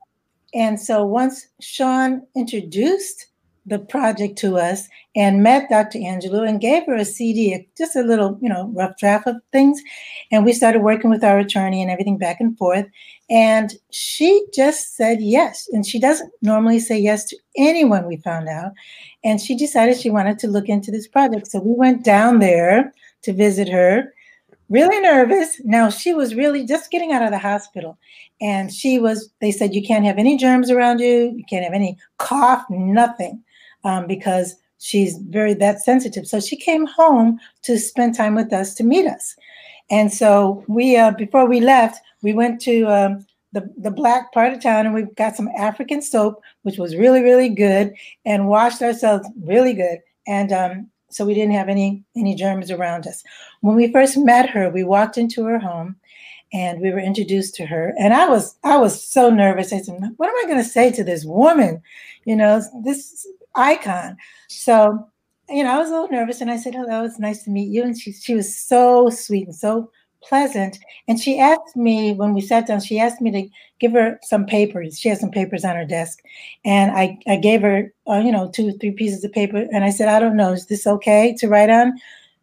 and 0.54 0.80
so 0.80 1.04
once 1.04 1.46
Sean 1.60 2.26
introduced 2.34 3.26
the 3.66 3.78
project 3.80 4.38
to 4.38 4.56
us 4.56 4.88
and 5.16 5.42
met 5.42 5.68
Dr. 5.68 5.98
Angelou 5.98 6.48
and 6.48 6.60
gave 6.60 6.86
her 6.86 6.94
a 6.94 7.04
CD, 7.04 7.66
just 7.76 7.96
a 7.96 8.02
little, 8.02 8.38
you 8.40 8.48
know, 8.48 8.70
rough 8.72 8.96
draft 8.96 9.26
of 9.26 9.36
things. 9.50 9.82
And 10.30 10.44
we 10.44 10.52
started 10.52 10.82
working 10.82 11.10
with 11.10 11.24
our 11.24 11.38
attorney 11.38 11.82
and 11.82 11.90
everything 11.90 12.16
back 12.16 12.40
and 12.40 12.56
forth. 12.56 12.86
And 13.28 13.74
she 13.90 14.46
just 14.54 14.96
said 14.96 15.20
yes. 15.20 15.68
And 15.72 15.84
she 15.84 15.98
doesn't 15.98 16.32
normally 16.42 16.78
say 16.78 16.96
yes 16.98 17.24
to 17.26 17.36
anyone, 17.56 18.06
we 18.06 18.18
found 18.18 18.48
out. 18.48 18.70
And 19.24 19.40
she 19.40 19.56
decided 19.56 19.98
she 19.98 20.10
wanted 20.10 20.38
to 20.40 20.48
look 20.48 20.68
into 20.68 20.92
this 20.92 21.08
project. 21.08 21.48
So 21.48 21.58
we 21.58 21.72
went 21.72 22.04
down 22.04 22.38
there 22.38 22.92
to 23.26 23.32
visit 23.32 23.68
her, 23.68 24.14
really 24.68 25.00
nervous. 25.00 25.60
Now, 25.64 25.90
she 25.90 26.14
was 26.14 26.34
really 26.34 26.64
just 26.64 26.90
getting 26.90 27.12
out 27.12 27.22
of 27.22 27.30
the 27.30 27.38
hospital. 27.38 27.98
And 28.40 28.72
she 28.72 28.98
was, 28.98 29.30
they 29.40 29.50
said, 29.50 29.74
you 29.74 29.82
can't 29.86 30.04
have 30.04 30.18
any 30.18 30.36
germs 30.36 30.70
around 30.70 31.00
you, 31.00 31.34
you 31.36 31.44
can't 31.50 31.64
have 31.64 31.72
any 31.74 31.98
cough, 32.18 32.64
nothing, 32.70 33.42
um, 33.84 34.06
because 34.06 34.56
she's 34.78 35.18
very 35.18 35.54
that 35.54 35.82
sensitive. 35.82 36.26
So 36.26 36.38
she 36.38 36.56
came 36.56 36.86
home 36.86 37.38
to 37.62 37.78
spend 37.78 38.14
time 38.14 38.34
with 38.34 38.52
us 38.52 38.74
to 38.74 38.84
meet 38.84 39.06
us. 39.06 39.36
And 39.90 40.12
so 40.12 40.64
we, 40.68 40.96
uh, 40.96 41.12
before 41.12 41.46
we 41.48 41.60
left, 41.60 42.00
we 42.22 42.32
went 42.32 42.60
to 42.62 42.84
um, 42.86 43.26
the, 43.52 43.68
the 43.78 43.90
black 43.90 44.32
part 44.32 44.52
of 44.52 44.62
town 44.62 44.86
and 44.86 44.94
we 44.94 45.02
got 45.16 45.34
some 45.34 45.48
African 45.56 46.00
soap, 46.00 46.42
which 46.62 46.78
was 46.78 46.96
really, 46.96 47.22
really 47.22 47.48
good, 47.48 47.92
and 48.24 48.48
washed 48.48 48.82
ourselves 48.82 49.28
really 49.42 49.74
good. 49.74 49.98
And 50.26 50.52
um, 50.52 50.90
so 51.10 51.24
we 51.24 51.34
didn't 51.34 51.54
have 51.54 51.68
any 51.68 52.04
any 52.16 52.34
germs 52.34 52.70
around 52.70 53.06
us. 53.06 53.22
When 53.60 53.76
we 53.76 53.92
first 53.92 54.16
met 54.16 54.48
her, 54.50 54.70
we 54.70 54.84
walked 54.84 55.18
into 55.18 55.44
her 55.44 55.58
home 55.58 55.96
and 56.52 56.80
we 56.80 56.90
were 56.90 57.00
introduced 57.00 57.54
to 57.56 57.66
her. 57.66 57.94
And 57.98 58.14
I 58.14 58.28
was 58.28 58.56
I 58.64 58.76
was 58.76 59.02
so 59.02 59.30
nervous. 59.30 59.72
I 59.72 59.80
said, 59.80 59.98
what 60.16 60.28
am 60.28 60.36
I 60.44 60.44
going 60.46 60.62
to 60.62 60.68
say 60.68 60.90
to 60.92 61.04
this 61.04 61.24
woman? 61.24 61.82
You 62.24 62.36
know, 62.36 62.62
this 62.84 63.26
icon. 63.54 64.16
So, 64.48 65.08
you 65.48 65.64
know, 65.64 65.74
I 65.74 65.78
was 65.78 65.88
a 65.88 65.92
little 65.92 66.08
nervous 66.08 66.40
and 66.40 66.50
I 66.50 66.56
said, 66.56 66.74
hello, 66.74 67.04
it's 67.04 67.18
nice 67.18 67.44
to 67.44 67.50
meet 67.50 67.68
you. 67.68 67.82
And 67.82 67.98
she, 67.98 68.12
she 68.12 68.34
was 68.34 68.54
so 68.54 69.10
sweet 69.10 69.46
and 69.46 69.54
so 69.56 69.90
pleasant. 70.22 70.78
And 71.08 71.20
she 71.20 71.38
asked 71.38 71.76
me 71.76 72.12
when 72.12 72.34
we 72.34 72.40
sat 72.40 72.66
down, 72.66 72.80
she 72.80 72.98
asked 72.98 73.20
me 73.20 73.30
to 73.30 73.48
give 73.78 73.92
her 73.92 74.18
some 74.22 74.46
papers. 74.46 74.98
She 74.98 75.08
has 75.08 75.20
some 75.20 75.30
papers 75.30 75.64
on 75.64 75.76
her 75.76 75.84
desk. 75.84 76.20
And 76.64 76.90
I, 76.90 77.18
I 77.26 77.36
gave 77.36 77.62
her, 77.62 77.92
uh, 78.08 78.18
you 78.24 78.32
know, 78.32 78.50
two 78.50 78.72
three 78.78 78.92
pieces 78.92 79.24
of 79.24 79.32
paper. 79.32 79.66
And 79.72 79.84
I 79.84 79.90
said, 79.90 80.08
I 80.08 80.20
don't 80.20 80.36
know, 80.36 80.52
is 80.52 80.66
this 80.66 80.86
okay 80.86 81.34
to 81.38 81.48
write 81.48 81.70
on? 81.70 81.98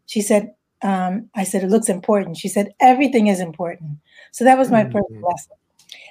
She 0.06 0.22
said, 0.22 0.54
um, 0.82 1.30
I 1.36 1.44
said, 1.44 1.64
it 1.64 1.70
looks 1.70 1.90
important. 1.90 2.38
She 2.38 2.50
said, 2.50 2.74
everything 2.80 3.28
is 3.28 3.40
important. 3.40 3.98
So 4.32 4.44
that 4.44 4.58
was 4.58 4.70
my 4.70 4.84
mm-hmm. 4.84 4.92
first 4.92 5.12
lesson. 5.12 5.56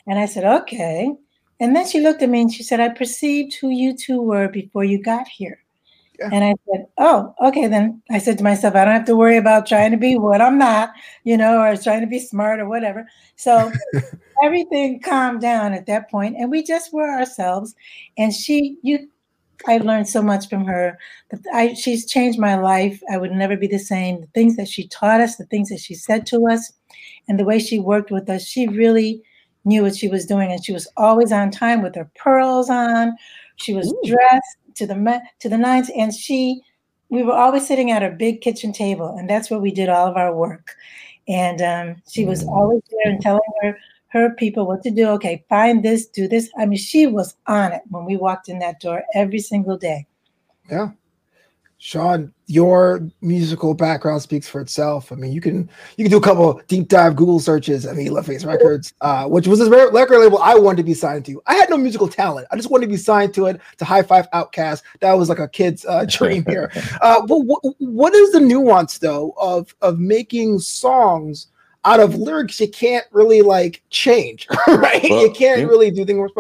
And 0.07 0.19
I 0.19 0.27
said, 0.27 0.45
okay. 0.63 1.13
And 1.61 1.77
then 1.77 1.87
she 1.87 2.01
looked 2.01 2.23
at 2.23 2.29
me 2.29 2.41
and 2.43 2.53
she 2.53 2.63
said, 2.63 2.81
I 2.81 2.89
perceived 2.89 3.55
who 3.55 3.71
you 3.71 3.97
two 3.97 4.21
were 4.21 4.49
before 4.49 4.85
you 4.85 5.01
got 5.01 5.29
here. 5.29 5.62
Yeah. 6.23 6.29
And 6.33 6.45
I 6.45 6.55
said, 6.71 6.87
Oh, 6.99 7.35
okay. 7.43 7.67
Then 7.67 8.01
I 8.11 8.19
said 8.19 8.39
to 8.39 8.45
myself, 8.45 8.75
I 8.75 8.85
don't 8.85 8.95
have 8.95 9.07
to 9.07 9.17
worry 9.17 9.37
about 9.37 9.67
trying 9.67 9.91
to 9.91 9.97
be 9.97 10.17
what 10.17 10.41
I'm 10.41 10.57
not, 10.57 10.93
you 11.25 11.37
know, 11.37 11.61
or 11.61 11.77
trying 11.77 12.01
to 12.01 12.07
be 12.07 12.21
smart 12.21 12.61
or 12.61 12.69
whatever. 12.69 13.07
So 13.37 13.73
everything 14.45 15.01
calmed 15.01 15.41
down 15.41 15.73
at 15.73 15.87
that 15.87 16.11
point, 16.11 16.37
and 16.37 16.51
we 16.51 16.63
just 16.63 16.93
were 16.93 17.11
ourselves. 17.11 17.75
And 18.17 18.33
she, 18.33 18.79
you, 18.83 19.09
I 19.67 19.79
learned 19.79 20.09
so 20.09 20.23
much 20.23 20.49
from 20.49 20.65
her. 20.65 20.99
I, 21.53 21.75
she's 21.75 22.07
changed 22.07 22.39
my 22.39 22.57
life. 22.57 23.03
I 23.11 23.17
would 23.17 23.33
never 23.33 23.57
be 23.57 23.67
the 23.67 23.79
same. 23.79 24.21
The 24.21 24.27
things 24.29 24.57
that 24.57 24.69
she 24.69 24.87
taught 24.89 25.21
us, 25.21 25.37
the 25.37 25.47
things 25.47 25.71
that 25.71 25.81
she 25.81 25.95
said 25.95 26.27
to 26.27 26.47
us, 26.49 26.73
and 27.29 27.39
the 27.39 27.45
way 27.45 27.59
she 27.59 27.79
worked 27.79 28.11
with 28.11 28.29
us, 28.29 28.47
she 28.47 28.69
really 28.69 29.23
knew 29.65 29.83
what 29.83 29.97
she 29.97 30.09
was 30.09 30.27
doing, 30.27 30.53
and 30.53 30.65
she 30.65 30.73
was 30.73 30.89
always 30.97 31.33
on 31.33 31.51
time 31.51 31.83
with 31.83 31.95
her 31.95 32.11
pearls 32.17 32.71
on. 32.71 33.17
She 33.57 33.75
was 33.75 33.93
Ooh. 33.93 34.01
dressed 34.05 34.57
to 34.77 34.87
the 34.87 35.23
to 35.41 35.49
the 35.49 35.59
nines, 35.59 35.91
and 35.97 36.15
she. 36.15 36.63
We 37.09 37.23
were 37.23 37.35
always 37.35 37.67
sitting 37.67 37.91
at 37.91 38.01
her 38.01 38.11
big 38.11 38.41
kitchen 38.41 38.73
table, 38.73 39.15
and 39.19 39.29
that's 39.29 39.51
where 39.51 39.61
we 39.61 39.71
did 39.71 39.91
all 39.91 40.07
of 40.07 40.17
our 40.17 40.35
work. 40.35 40.75
And 41.29 41.61
um, 41.61 42.03
she 42.11 42.25
was 42.25 42.43
mm. 42.43 42.49
always 42.49 42.81
there 42.91 43.13
and 43.13 43.21
telling 43.21 43.43
her 43.61 43.77
her 44.13 44.31
people 44.31 44.67
what 44.67 44.83
to 44.83 44.91
do. 44.91 45.09
Okay, 45.09 45.45
find 45.49 45.83
this, 45.83 46.07
do 46.07 46.27
this. 46.27 46.51
I 46.57 46.65
mean, 46.65 46.79
she 46.79 47.07
was 47.07 47.35
on 47.47 47.73
it 47.73 47.83
when 47.91 48.07
we 48.07 48.17
walked 48.17 48.49
in 48.49 48.61
that 48.61 48.81
door 48.81 49.03
every 49.15 49.41
single 49.41 49.77
day. 49.77 50.07
Yeah. 50.71 50.93
Shawn, 51.79 52.33
your 52.53 53.01
musical 53.23 53.73
background 53.73 54.21
speaks 54.21 54.47
for 54.47 54.61
itself. 54.61 55.11
I 55.11 55.15
mean, 55.15 55.33
you 55.33 55.41
can 55.41 55.71
you 55.97 56.05
can 56.05 56.11
do 56.11 56.19
a 56.19 56.21
couple 56.21 56.61
deep 56.69 56.89
dive 56.89 57.17
Google 57.17 57.41
searches. 57.41 57.87
I 57.87 57.95
mean, 57.95 58.09
LaFace 58.09 58.45
Records, 58.45 58.93
uh, 59.01 59.27
which 59.27 59.47
was 59.47 59.61
a 59.61 59.71
record 59.71 60.19
label 60.19 60.37
I 60.37 60.55
wanted 60.57 60.77
to 60.77 60.83
be 60.83 60.93
signed 60.93 61.25
to. 61.27 61.43
I 61.47 61.55
had 61.55 61.71
no 61.71 61.79
musical 61.79 62.09
talent. 62.09 62.47
I 62.51 62.57
just 62.57 62.71
wanted 62.71 62.87
to 62.87 62.93
be 62.93 62.99
signed 62.99 63.33
to 63.35 63.47
it 63.47 63.59
to 63.79 63.87
High 63.87 64.03
Five 64.03 64.31
OutKast. 64.33 64.83
That 65.01 65.15
was 65.15 65.31
like 65.31 65.39
a 65.39 65.49
kid's 65.49 65.87
uh, 65.87 66.05
dream 66.07 66.45
here. 66.47 66.71
Uh, 67.01 67.25
but 67.27 67.39
what, 67.39 67.61
what 67.79 68.15
is 68.15 68.33
the 68.33 68.41
nuance 68.41 68.99
though 68.99 69.35
of 69.41 69.75
of 69.81 69.99
making 69.99 70.59
songs 70.59 71.49
out 71.85 72.01
of 72.01 72.15
lyrics 72.15 72.61
you 72.61 72.69
can't 72.69 73.07
really 73.11 73.43
like 73.43 73.83
change, 73.91 74.47
right? 74.67 75.03
Well, 75.09 75.23
you 75.23 75.33
can't 75.33 75.61
you, 75.61 75.69
really 75.69 75.91
do 75.91 76.05
things 76.05 76.21
with 76.21 76.35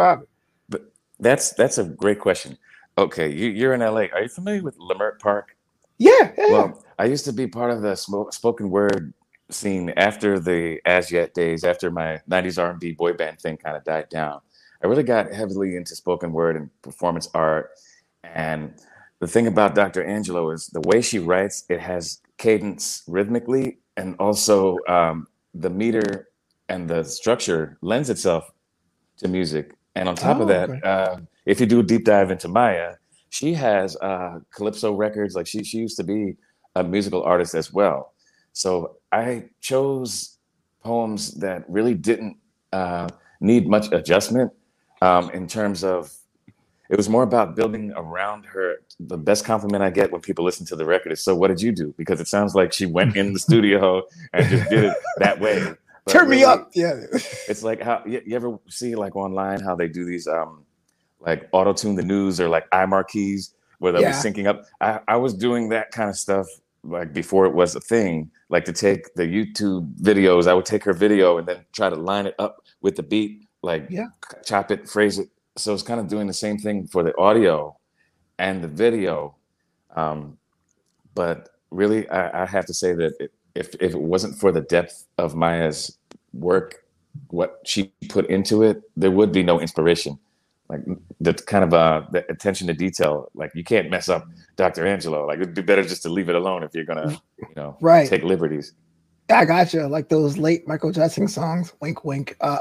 But 0.68 0.92
that's 1.18 1.52
that's 1.52 1.78
a 1.78 1.84
great 1.84 2.20
question. 2.20 2.58
Okay, 2.98 3.32
you, 3.32 3.68
are 3.68 3.74
in 3.74 3.80
LA. 3.80 4.06
Are 4.12 4.22
you 4.22 4.28
familiar 4.28 4.62
with 4.62 4.78
Leimert 4.78 5.18
Park? 5.18 5.56
Yeah, 6.02 6.32
yeah. 6.36 6.52
Well, 6.52 6.84
I 6.98 7.04
used 7.04 7.24
to 7.26 7.32
be 7.32 7.46
part 7.46 7.70
of 7.70 7.82
the 7.82 7.94
spoken 8.30 8.70
word 8.70 9.14
scene 9.50 9.90
after 9.96 10.40
the 10.40 10.80
Az 10.84 11.12
Yet 11.12 11.32
days, 11.34 11.62
after 11.62 11.90
my 11.90 12.20
'90s 12.28 12.60
R&B 12.60 12.92
boy 12.92 13.12
band 13.12 13.40
thing 13.40 13.56
kind 13.56 13.76
of 13.76 13.84
died 13.84 14.08
down. 14.08 14.40
I 14.82 14.88
really 14.88 15.04
got 15.04 15.32
heavily 15.32 15.76
into 15.76 15.94
spoken 15.94 16.32
word 16.32 16.56
and 16.56 16.70
performance 16.82 17.28
art. 17.34 17.70
And 18.24 18.74
the 19.20 19.28
thing 19.28 19.46
about 19.46 19.76
Dr. 19.76 20.02
Angelou 20.02 20.52
is 20.52 20.66
the 20.66 20.80
way 20.80 21.00
she 21.00 21.20
writes, 21.20 21.64
it 21.68 21.78
has 21.78 22.20
cadence 22.38 23.04
rhythmically, 23.06 23.78
and 23.96 24.16
also 24.18 24.78
um, 24.88 25.28
the 25.54 25.70
meter 25.70 26.30
and 26.68 26.90
the 26.90 27.04
structure 27.04 27.78
lends 27.80 28.10
itself 28.10 28.50
to 29.18 29.28
music. 29.28 29.76
And 29.94 30.08
on 30.08 30.16
top 30.16 30.38
oh, 30.38 30.42
of 30.42 30.48
that, 30.48 30.70
okay. 30.70 30.80
uh, 30.82 31.16
if 31.46 31.60
you 31.60 31.66
do 31.66 31.80
a 31.80 31.82
deep 31.84 32.04
dive 32.04 32.32
into 32.32 32.48
Maya, 32.48 32.94
she 33.32 33.54
has 33.54 33.96
uh, 33.96 34.40
Calypso 34.54 34.92
records. 34.92 35.34
Like 35.34 35.46
she, 35.46 35.64
she 35.64 35.78
used 35.78 35.96
to 35.96 36.04
be 36.04 36.36
a 36.76 36.84
musical 36.84 37.22
artist 37.22 37.54
as 37.54 37.72
well. 37.72 38.12
So 38.52 38.96
I 39.10 39.46
chose 39.62 40.36
poems 40.84 41.32
that 41.36 41.64
really 41.66 41.94
didn't 41.94 42.36
uh, 42.74 43.08
need 43.40 43.66
much 43.66 43.90
adjustment 43.90 44.52
um, 45.00 45.30
in 45.30 45.46
terms 45.48 45.82
of. 45.82 46.12
It 46.90 46.96
was 46.98 47.08
more 47.08 47.22
about 47.22 47.56
building 47.56 47.90
around 47.96 48.44
her. 48.44 48.76
The 49.00 49.16
best 49.16 49.46
compliment 49.46 49.82
I 49.82 49.88
get 49.88 50.12
when 50.12 50.20
people 50.20 50.44
listen 50.44 50.66
to 50.66 50.76
the 50.76 50.84
record 50.84 51.12
is, 51.12 51.24
"So, 51.24 51.34
what 51.34 51.48
did 51.48 51.62
you 51.62 51.72
do?" 51.72 51.94
Because 51.96 52.20
it 52.20 52.28
sounds 52.28 52.54
like 52.54 52.70
she 52.74 52.84
went 52.84 53.16
in 53.16 53.32
the 53.32 53.38
studio 53.48 54.02
and 54.34 54.46
just 54.50 54.68
did 54.68 54.84
it 54.84 54.94
that 55.16 55.40
way. 55.40 55.74
But 56.04 56.12
Turn 56.12 56.28
really, 56.28 56.36
me 56.38 56.44
up, 56.44 56.70
yeah. 56.74 57.00
it's 57.48 57.62
like 57.62 57.80
how 57.80 58.02
you, 58.04 58.20
you 58.26 58.36
ever 58.36 58.58
see 58.68 58.94
like 58.94 59.16
online 59.16 59.60
how 59.60 59.74
they 59.74 59.88
do 59.88 60.04
these 60.04 60.28
um 60.28 60.64
like 61.24 61.48
auto 61.52 61.72
tune 61.72 61.94
the 61.94 62.02
news 62.02 62.40
or 62.40 62.48
like 62.48 62.68
iMarquees 62.70 63.54
where 63.78 63.92
they'll 63.92 64.02
yeah. 64.02 64.10
be 64.22 64.28
syncing 64.28 64.46
up. 64.46 64.64
I, 64.80 65.00
I 65.08 65.16
was 65.16 65.34
doing 65.34 65.68
that 65.70 65.90
kind 65.90 66.10
of 66.10 66.16
stuff 66.16 66.46
like 66.84 67.12
before 67.12 67.46
it 67.46 67.54
was 67.54 67.74
a 67.74 67.80
thing. 67.80 68.30
Like 68.48 68.64
to 68.66 68.72
take 68.72 69.14
the 69.14 69.22
YouTube 69.22 69.92
videos, 69.96 70.46
I 70.46 70.54
would 70.54 70.66
take 70.66 70.84
her 70.84 70.92
video 70.92 71.38
and 71.38 71.46
then 71.46 71.64
try 71.72 71.88
to 71.88 71.96
line 71.96 72.26
it 72.26 72.34
up 72.38 72.64
with 72.80 72.96
the 72.96 73.02
beat, 73.02 73.48
like 73.62 73.86
yeah. 73.88 74.06
chop 74.44 74.70
it, 74.70 74.88
phrase 74.88 75.18
it. 75.18 75.28
So 75.56 75.72
it's 75.74 75.82
kind 75.82 76.00
of 76.00 76.08
doing 76.08 76.26
the 76.26 76.32
same 76.32 76.58
thing 76.58 76.86
for 76.86 77.02
the 77.02 77.16
audio 77.18 77.76
and 78.38 78.62
the 78.62 78.68
video. 78.68 79.36
Um, 79.94 80.38
but 81.14 81.50
really, 81.70 82.08
I, 82.08 82.42
I 82.42 82.46
have 82.46 82.66
to 82.66 82.74
say 82.74 82.94
that 82.94 83.14
it, 83.20 83.32
if 83.54 83.74
if 83.80 83.94
it 83.94 84.00
wasn't 84.00 84.38
for 84.38 84.50
the 84.50 84.62
depth 84.62 85.06
of 85.18 85.34
Maya's 85.34 85.98
work, 86.32 86.84
what 87.28 87.60
she 87.64 87.92
put 88.08 88.26
into 88.26 88.62
it, 88.62 88.82
there 88.96 89.10
would 89.10 89.30
be 89.30 89.42
no 89.42 89.60
inspiration 89.60 90.18
like 90.72 90.98
the 91.20 91.34
kind 91.34 91.64
of 91.64 91.74
uh 91.74 92.02
the 92.10 92.28
attention 92.30 92.66
to 92.66 92.72
detail 92.72 93.30
like 93.34 93.52
you 93.54 93.62
can't 93.62 93.90
mess 93.90 94.08
up 94.08 94.26
dr 94.56 94.82
angelou. 94.82 95.26
Like 95.26 95.38
it'd 95.38 95.54
be 95.54 95.62
better 95.62 95.82
just 95.82 96.02
to 96.02 96.08
leave 96.08 96.28
it 96.28 96.34
alone 96.34 96.62
if 96.62 96.74
you're 96.74 96.86
gonna 96.86 97.20
you 97.38 97.54
know 97.54 97.76
right. 97.80 98.08
take 98.08 98.22
liberties. 98.22 98.72
I 99.30 99.44
gotcha. 99.44 99.86
Like 99.86 100.08
those 100.08 100.38
late 100.38 100.66
michael 100.66 100.90
jackson 100.90 101.28
songs. 101.28 101.72
Wink 101.80 102.04
wink. 102.04 102.36
Uh 102.40 102.58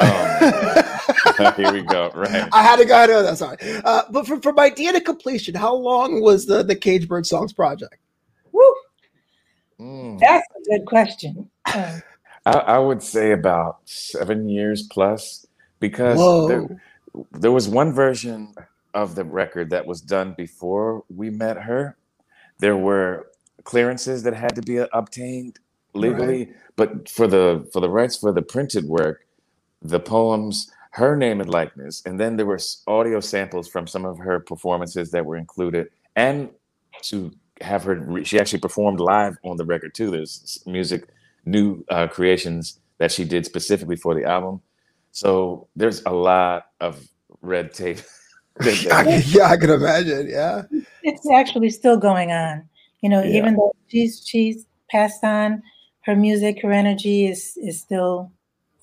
oh, 1.39 1.51
here 1.55 1.71
we 1.71 1.81
go. 1.83 2.11
Right. 2.13 2.49
I 2.53 2.61
had 2.61 2.77
to 2.77 2.85
go. 2.85 3.01
Into 3.01 3.13
that 3.23 3.37
sorry 3.37 3.57
uh 3.85 4.03
but 4.11 4.27
for, 4.27 4.41
for 4.41 4.53
my 4.53 4.65
idea 4.65 4.91
to 4.91 5.01
completion 5.01 5.55
how 5.55 5.73
long 5.73 6.21
was 6.21 6.45
the 6.45 6.63
the 6.63 6.75
Caged 6.75 7.07
Bird 7.07 7.25
Songs 7.25 7.53
project? 7.53 7.97
Woo! 8.51 8.75
Mm. 9.79 10.19
that's 10.19 10.45
a 10.55 10.69
good 10.69 10.85
question. 10.85 11.49
I, 11.65 12.01
I, 12.45 12.79
would 12.79 13.03
say 13.03 13.31
about 13.31 13.79
seven 13.85 14.49
years 14.49 14.87
plus 14.91 15.45
because 15.79 16.17
there, 16.47 16.81
there 17.31 17.51
was 17.51 17.67
one 17.67 17.93
version 17.93 18.53
of 18.93 19.15
the 19.15 19.23
record 19.23 19.69
that 19.69 19.85
was 19.85 20.01
done 20.01 20.33
before 20.37 21.03
we 21.09 21.29
met 21.29 21.57
her. 21.57 21.97
There 22.59 22.77
were 22.77 23.27
clearances 23.63 24.23
that 24.23 24.33
had 24.33 24.55
to 24.55 24.61
be 24.61 24.77
obtained 24.77 25.59
legally, 25.93 26.45
right. 26.45 26.55
but 26.75 27.09
for 27.09 27.27
the 27.27 27.67
for 27.73 27.79
the 27.79 27.89
rights 27.89 28.17
for 28.17 28.31
the 28.31 28.41
printed 28.41 28.85
work, 28.85 29.25
the 29.81 29.99
poems, 29.99 30.71
her 30.91 31.15
name 31.15 31.41
and 31.41 31.49
likeness, 31.49 32.01
and 32.05 32.19
then 32.19 32.37
there 32.37 32.45
were 32.45 32.59
audio 32.87 33.19
samples 33.19 33.67
from 33.67 33.87
some 33.87 34.05
of 34.05 34.17
her 34.19 34.39
performances 34.39 35.11
that 35.11 35.25
were 35.25 35.37
included, 35.37 35.87
and 36.15 36.49
to 37.03 37.31
have 37.61 37.83
her, 37.83 38.23
she 38.23 38.39
actually 38.39 38.59
performed 38.59 38.99
live 38.99 39.37
on 39.43 39.57
the 39.57 39.65
record 39.65 39.93
too. 39.93 40.09
There's 40.09 40.63
music, 40.65 41.07
new 41.45 41.83
uh, 41.89 42.07
creations 42.07 42.79
that 42.97 43.11
she 43.11 43.23
did 43.23 43.45
specifically 43.45 43.95
for 43.95 44.15
the 44.15 44.25
album 44.25 44.61
so 45.11 45.67
there's 45.75 46.01
a 46.05 46.11
lot 46.11 46.67
of 46.79 47.07
red 47.41 47.73
tape. 47.73 47.99
yeah, 48.65 49.45
I 49.45 49.57
can 49.57 49.69
imagine. 49.69 50.29
Yeah, 50.29 50.63
it's 51.03 51.29
actually 51.31 51.69
still 51.69 51.97
going 51.97 52.31
on. 52.31 52.67
You 53.01 53.09
know, 53.09 53.23
yeah. 53.23 53.37
even 53.37 53.55
though 53.55 53.75
she's 53.87 54.23
she's 54.25 54.65
passed 54.89 55.23
on, 55.23 55.63
her 56.01 56.15
music, 56.15 56.61
her 56.61 56.71
energy 56.71 57.25
is 57.25 57.57
is 57.57 57.79
still 57.79 58.31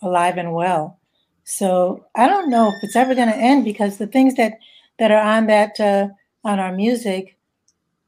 alive 0.03 0.39
and 0.39 0.53
well. 0.53 0.99
So 1.45 2.05
I 2.15 2.27
don't 2.27 2.51
know 2.51 2.69
if 2.69 2.75
it's 2.83 2.97
ever 2.97 3.15
going 3.15 3.29
to 3.29 3.37
end 3.37 3.65
because 3.65 3.99
the 3.99 4.07
things 4.07 4.35
that 4.35 4.59
that 4.99 5.11
are 5.11 5.23
on 5.23 5.47
that 5.47 5.79
uh, 5.79 6.09
on 6.45 6.59
our 6.59 6.73
music, 6.73 7.39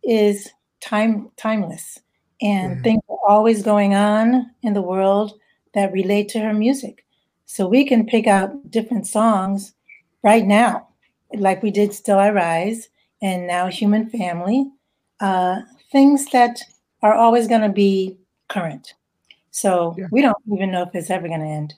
is 0.02 0.50
time 0.80 1.30
timeless, 1.36 2.00
and 2.40 2.72
mm-hmm. 2.72 2.82
things 2.82 3.02
are 3.08 3.28
always 3.28 3.62
going 3.62 3.94
on 3.94 4.50
in 4.62 4.74
the 4.74 4.82
world 4.82 5.32
that 5.74 5.92
relate 5.92 6.28
to 6.30 6.40
her 6.40 6.54
music. 6.54 7.04
So 7.52 7.66
we 7.66 7.84
can 7.84 8.06
pick 8.06 8.28
out 8.28 8.70
different 8.70 9.08
songs 9.08 9.74
right 10.22 10.46
now, 10.46 10.86
like 11.34 11.64
we 11.64 11.72
did 11.72 11.92
"Still 11.92 12.20
I 12.20 12.30
Rise" 12.30 12.90
and 13.20 13.48
now 13.48 13.66
"Human 13.66 14.08
Family," 14.08 14.70
uh, 15.18 15.62
things 15.90 16.26
that 16.26 16.60
are 17.02 17.12
always 17.12 17.48
going 17.48 17.62
to 17.62 17.68
be 17.68 18.16
current. 18.46 18.94
So 19.50 19.96
yeah. 19.98 20.06
we 20.12 20.22
don't 20.22 20.36
even 20.52 20.70
know 20.70 20.82
if 20.82 20.94
it's 20.94 21.10
ever 21.10 21.26
going 21.26 21.40
to 21.40 21.46
end. 21.46 21.74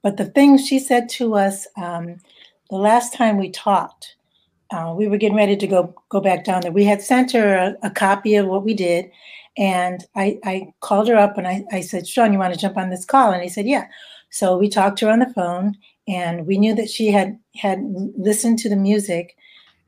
But 0.00 0.16
the 0.16 0.24
things 0.24 0.66
she 0.66 0.78
said 0.78 1.10
to 1.10 1.34
us 1.34 1.66
um, 1.76 2.16
the 2.70 2.76
last 2.76 3.12
time 3.12 3.36
we 3.36 3.50
talked, 3.50 4.16
uh, 4.70 4.94
we 4.96 5.08
were 5.08 5.18
getting 5.18 5.36
ready 5.36 5.58
to 5.58 5.66
go 5.66 5.94
go 6.08 6.22
back 6.22 6.42
down 6.42 6.62
there. 6.62 6.72
We 6.72 6.84
had 6.84 7.02
sent 7.02 7.32
her 7.32 7.54
a, 7.54 7.76
a 7.82 7.90
copy 7.90 8.36
of 8.36 8.46
what 8.46 8.64
we 8.64 8.72
did, 8.72 9.10
and 9.58 10.06
I, 10.16 10.38
I 10.42 10.72
called 10.80 11.08
her 11.08 11.16
up 11.16 11.36
and 11.36 11.46
I, 11.46 11.64
I 11.70 11.82
said, 11.82 12.08
Shawn, 12.08 12.32
you 12.32 12.38
want 12.38 12.54
to 12.54 12.58
jump 12.60 12.78
on 12.78 12.88
this 12.88 13.04
call? 13.04 13.32
And 13.32 13.42
he 13.42 13.50
said, 13.50 13.66
Yeah. 13.66 13.88
So 14.32 14.58
we 14.58 14.68
talked 14.68 14.98
to 14.98 15.06
her 15.06 15.12
on 15.12 15.20
the 15.20 15.32
phone, 15.32 15.76
and 16.08 16.46
we 16.46 16.58
knew 16.58 16.74
that 16.74 16.90
she 16.90 17.12
had 17.12 17.38
had 17.54 17.80
listened 18.16 18.58
to 18.60 18.68
the 18.68 18.76
music. 18.76 19.36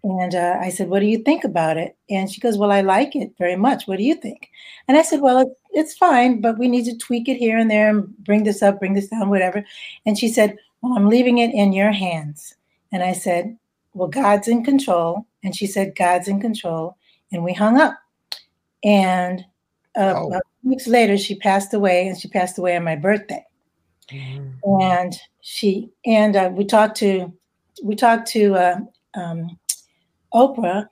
And 0.04 0.34
uh, 0.34 0.58
I 0.60 0.68
said, 0.68 0.88
"What 0.88 1.00
do 1.00 1.06
you 1.06 1.18
think 1.18 1.44
about 1.44 1.76
it?" 1.76 1.96
And 2.08 2.30
she 2.30 2.40
goes, 2.40 2.56
"Well, 2.56 2.70
I 2.70 2.82
like 2.82 3.16
it 3.16 3.32
very 3.38 3.56
much. 3.56 3.88
What 3.88 3.98
do 3.98 4.04
you 4.04 4.14
think?" 4.14 4.50
And 4.86 4.96
I 4.96 5.02
said, 5.02 5.20
"Well, 5.20 5.56
it's 5.72 5.96
fine, 5.96 6.40
but 6.40 6.58
we 6.58 6.68
need 6.68 6.84
to 6.84 6.96
tweak 6.96 7.28
it 7.28 7.38
here 7.38 7.58
and 7.58 7.70
there 7.70 7.88
and 7.90 8.16
bring 8.18 8.44
this 8.44 8.62
up, 8.62 8.78
bring 8.78 8.94
this 8.94 9.08
down, 9.08 9.30
whatever." 9.30 9.64
And 10.06 10.18
she 10.18 10.28
said, 10.28 10.56
"Well, 10.82 10.92
I'm 10.94 11.08
leaving 11.08 11.38
it 11.38 11.52
in 11.52 11.72
your 11.72 11.92
hands." 11.92 12.54
And 12.94 13.02
I 13.02 13.12
said, 13.12 13.58
Well, 13.92 14.06
God's 14.06 14.46
in 14.46 14.64
control. 14.64 15.26
And 15.42 15.54
she 15.54 15.66
said, 15.66 15.96
God's 15.96 16.28
in 16.28 16.40
control. 16.40 16.96
And 17.32 17.42
we 17.42 17.52
hung 17.52 17.80
up. 17.80 17.98
And 18.84 19.44
uh, 19.98 20.14
oh. 20.16 20.40
weeks 20.62 20.86
later, 20.86 21.18
she 21.18 21.34
passed 21.34 21.74
away, 21.74 22.06
and 22.06 22.16
she 22.16 22.28
passed 22.28 22.56
away 22.56 22.76
on 22.76 22.84
my 22.84 22.94
birthday. 22.94 23.44
Mm-hmm. 24.10 24.80
And 24.80 25.14
she 25.40 25.90
and 26.04 26.36
uh, 26.36 26.50
we 26.52 26.64
talked 26.64 26.96
to 26.98 27.32
we 27.82 27.94
talked 27.94 28.28
to 28.28 28.54
uh, 28.54 28.76
um, 29.14 29.58
Oprah 30.32 30.88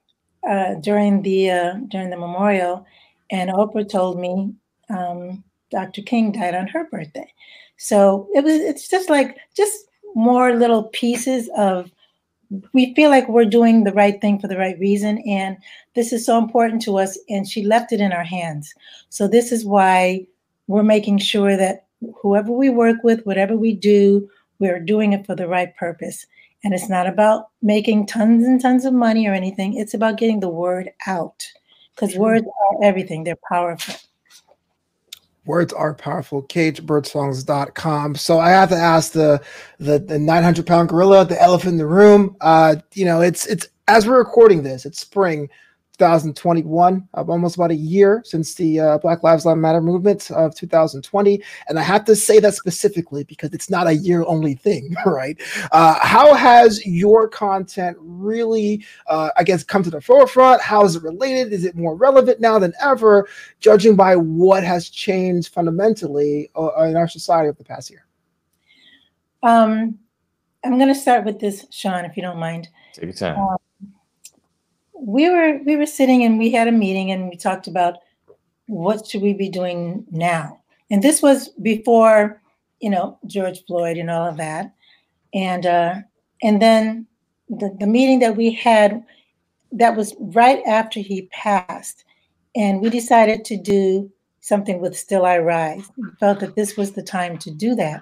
uh, 0.49 0.75
during 0.75 1.23
the 1.23 1.51
uh, 1.51 1.75
during 1.89 2.11
the 2.11 2.17
memorial, 2.17 2.87
and 3.31 3.51
Oprah 3.51 3.89
told 3.89 4.19
me 4.19 4.55
um, 4.91 5.45
Dr. 5.71 6.03
King 6.03 6.33
died 6.33 6.55
on 6.55 6.69
her 6.69 6.89
birthday. 6.91 7.33
So 7.77 8.29
it 8.35 8.45
was 8.45 8.55
it's 8.55 8.89
just 8.89 9.11
like 9.11 9.39
just 9.57 9.87
more 10.15 10.55
little 10.55 10.85
pieces 10.85 11.49
of 11.57 11.91
we 12.73 12.95
feel 12.95 13.09
like 13.09 13.29
we're 13.29 13.45
doing 13.47 13.85
the 13.85 13.93
right 13.93 14.21
thing 14.21 14.39
for 14.39 14.47
the 14.47 14.59
right 14.59 14.79
reason 14.79 15.19
and 15.27 15.57
this 15.95 16.13
is 16.13 16.27
so 16.27 16.37
important 16.37 16.83
to 16.83 16.99
us 16.99 17.19
and 17.31 17.49
she 17.49 17.65
left 17.65 17.93
it 17.93 18.01
in 18.01 18.13
our 18.13 18.25
hands 18.25 18.75
so 19.09 19.27
this 19.27 19.53
is 19.53 19.65
why 19.65 20.27
we're 20.67 20.83
making 20.83 21.17
sure 21.17 21.57
that 21.57 21.87
whoever 22.21 22.53
we 22.53 22.71
work 22.71 22.97
with 23.03 23.25
whatever 23.25 23.57
we 23.57 23.75
do 23.75 24.29
we're 24.59 24.81
doing 24.81 25.13
it 25.13 25.27
for 25.27 25.35
the 25.35 25.49
right 25.49 25.77
purpose 25.77 26.27
and 26.65 26.73
it's 26.75 26.89
not 26.89 27.07
about 27.07 27.49
making 27.63 28.07
tons 28.07 28.47
and 28.47 28.61
tons 28.61 28.85
of 28.85 28.93
money 28.93 29.27
or 29.27 29.35
anything 29.35 29.75
it's 29.75 29.95
about 29.95 30.19
getting 30.19 30.41
the 30.41 30.49
word 30.49 30.91
out 31.07 31.47
because 31.95 32.17
words 32.17 32.47
are 32.47 32.85
everything 32.85 33.25
they're 33.25 33.39
powerful 33.49 33.95
Words 35.45 35.73
are 35.73 35.93
powerful. 35.93 36.45
CageBirdsongs.com. 36.45 38.15
So 38.15 38.39
I 38.39 38.51
have 38.51 38.69
to 38.69 38.77
ask 38.77 39.11
the 39.11 39.43
the 39.81 39.99
the 39.99 40.19
900 40.19 40.65
pound 40.65 40.89
gorilla, 40.89 41.25
the 41.25 41.41
elephant 41.43 41.73
in 41.73 41.79
the 41.79 41.87
room. 41.87 42.37
Uh, 42.41 42.77
you 42.95 43.05
know, 43.05 43.21
it's 43.21 43.47
it's 43.47 43.67
as 43.89 44.07
we're 44.07 44.19
recording 44.19 44.63
this, 44.63 44.87
it's 44.87 45.01
spring. 45.01 45.49
2021, 45.99 47.09
uh, 47.15 47.25
almost 47.29 47.57
about 47.57 47.71
a 47.71 47.77
year 47.77 48.23
since 48.25 48.55
the 48.55 48.81
uh, 48.81 48.99
Black 48.99 49.23
Lives 49.23 49.45
Matter 49.45 49.81
movement 49.81 50.31
of 50.31 50.55
2020. 50.55 51.43
And 51.69 51.79
I 51.79 51.83
have 51.83 52.05
to 52.07 52.17
say 52.17 52.41
that 52.41 52.55
specifically 52.55 53.25
because 53.25 53.53
it's 53.53 53.69
not 53.69 53.87
a 53.87 53.95
year 53.95 54.25
only 54.27 54.55
thing, 54.55 54.95
right? 55.07 55.41
Uh, 55.71 55.99
how 56.01 56.35
has 56.35 56.85
your 56.87 57.29
content 57.29 57.97
really, 58.01 58.85
uh, 59.07 59.31
I 59.37 59.45
guess, 59.45 59.63
come 59.63 59.83
to 59.83 59.91
the 59.91 60.01
forefront? 60.01 60.63
How 60.63 60.85
is 60.85 60.97
it 60.97 61.03
related? 61.03 61.53
Is 61.53 61.65
it 61.65 61.77
more 61.77 61.95
relevant 61.95 62.41
now 62.41 62.59
than 62.59 62.73
ever, 62.81 63.29
judging 63.61 63.95
by 63.95 64.17
what 64.17 64.65
has 64.65 64.89
changed 64.89 65.53
fundamentally 65.53 66.51
uh, 66.57 66.85
in 66.85 66.97
our 66.97 67.09
society 67.09 67.49
over 67.49 67.59
the 67.59 67.65
past 67.65 67.91
year? 67.91 68.07
Um, 69.43 69.99
I'm 70.65 70.79
going 70.79 70.93
to 70.93 70.95
start 70.95 71.25
with 71.25 71.41
this, 71.41 71.67
Shawn, 71.71 72.05
if 72.05 72.17
you 72.17 72.23
don't 72.23 72.39
mind. 72.39 72.69
Take 72.95 73.05
your 73.05 73.13
time. 73.13 73.39
Um, 73.39 73.57
we 75.05 75.29
were 75.29 75.59
we 75.65 75.77
were 75.77 75.87
sitting 75.87 76.23
and 76.23 76.39
we 76.39 76.53
had 76.53 76.69
a 76.69 76.73
meeting 76.73 77.11
and 77.11 77.29
we 77.29 77.37
talked 77.37 77.67
about 77.67 77.99
what 78.67 79.07
should 79.07 79.21
we 79.21 79.35
be 79.35 79.49
doing 79.49 80.07
now. 80.11 80.61
And 80.91 81.03
this 81.03 81.21
was 81.21 81.49
before, 81.61 82.41
you 82.81 82.89
know, 82.89 83.19
George 83.27 83.65
Floyd 83.67 83.97
and 83.97 84.11
all 84.11 84.29
of 84.29 84.37
that. 84.37 84.73
And 85.35 85.67
uh, 85.67 85.95
and 86.43 86.63
then 86.63 87.07
the, 87.49 87.77
the 87.81 87.87
meeting 87.87 88.21
that 88.21 88.37
we 88.37 88.53
had 88.53 89.03
that 89.73 89.97
was 89.97 90.15
right 90.19 90.63
after 90.67 91.01
he 91.01 91.23
passed. 91.33 92.05
And 92.55 92.81
we 92.81 92.91
decided 92.91 93.45
to 93.47 93.57
do 93.57 94.11
something 94.41 94.81
with 94.81 94.97
Still 94.97 95.25
I 95.25 95.39
Rise. 95.39 95.91
We 95.97 96.11
felt 96.21 96.41
that 96.41 96.55
this 96.55 96.77
was 96.77 96.93
the 96.93 97.03
time 97.03 97.39
to 97.39 97.51
do 97.51 97.75
that. 97.77 98.01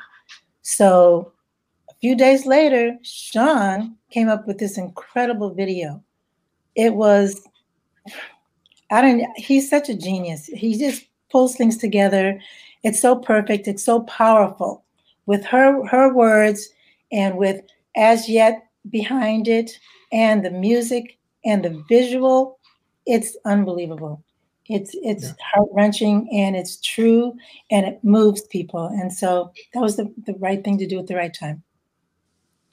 So 0.63 1.33
a 1.89 1.95
few 2.01 2.15
days 2.17 2.45
later, 2.45 2.99
Shawn 3.03 3.97
came 4.11 4.29
up 4.29 4.47
with 4.47 4.59
this 4.59 4.77
incredible 4.77 5.55
video 5.55 6.03
it 6.81 6.95
was 6.95 7.47
I 8.91 9.03
don't 9.03 9.23
he's 9.37 9.69
such 9.69 9.89
a 9.89 9.95
genius. 9.95 10.47
He 10.47 10.79
just 10.79 11.05
pulls 11.31 11.55
things 11.55 11.77
together. 11.77 12.41
It's 12.83 13.01
so 13.01 13.17
perfect, 13.17 13.69
it's 13.69 13.85
so 13.85 14.01
powerful. 14.01 14.83
With 15.27 15.45
her 15.45 15.87
her 15.87 16.13
words 16.13 16.71
and 17.13 17.37
with 17.37 17.61
Az 17.97 18.29
Yet 18.29 18.67
behind 18.89 19.47
it 19.47 19.79
and 20.11 20.43
the 20.43 20.51
music 20.51 21.19
and 21.45 21.63
the 21.63 21.85
visual 21.89 22.59
it's 23.07 23.37
unbelievable. 23.45 24.23
It's 24.67 24.93
it's 25.03 25.25
yeah. 25.25 25.45
heart-wrenching 25.53 26.29
and 26.33 26.57
it's 26.57 26.81
true 26.81 27.35
and 27.71 27.85
it 27.87 28.03
moves 28.03 28.43
people. 28.43 28.87
And 28.87 29.13
so 29.13 29.53
that 29.75 29.81
was 29.81 29.97
the, 29.97 30.13
the 30.27 30.35
right 30.35 30.65
thing 30.65 30.79
to 30.79 30.87
do 30.87 30.99
at 30.99 31.09
the 31.09 31.17
right 31.17 31.35
time. 31.35 31.63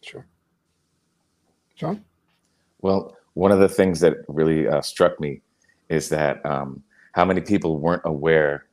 Sure. 0.02 0.26
John? 1.76 2.06
Well 2.82 3.18
one 3.38 3.52
of 3.52 3.60
the 3.60 3.70
things 3.70 4.00
that 4.00 4.16
really 4.28 4.68
uh, 4.68 4.82
struck 4.82 5.20
me 5.20 5.42
is 5.90 6.10
that 6.10 6.44
um, 6.44 6.82
how 7.12 7.24
many 7.24 7.40
people 7.40 7.78
weren't 7.78 8.02
aware 8.04 8.66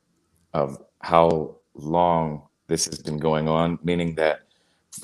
of 0.55 0.79
how 1.01 1.55
long 1.75 2.43
this 2.69 2.87
has 2.87 2.99
been 3.03 3.19
going 3.19 3.47
on, 3.47 3.79
meaning 3.85 4.15
that 4.15 4.41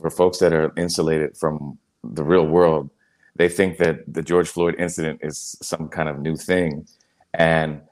for 0.00 0.08
folks 0.08 0.38
that 0.38 0.54
are 0.54 0.72
insulated 0.78 1.36
from 1.36 1.78
the 2.02 2.24
real 2.24 2.46
world, 2.46 2.88
they 3.36 3.50
think 3.50 3.76
that 3.76 3.96
the 4.08 4.22
George 4.22 4.48
Floyd 4.48 4.76
incident 4.78 5.20
is 5.22 5.58
some 5.60 5.88
kind 5.88 6.08
of 6.08 6.18
new 6.20 6.36
thing. 6.36 6.86
And 7.34 7.82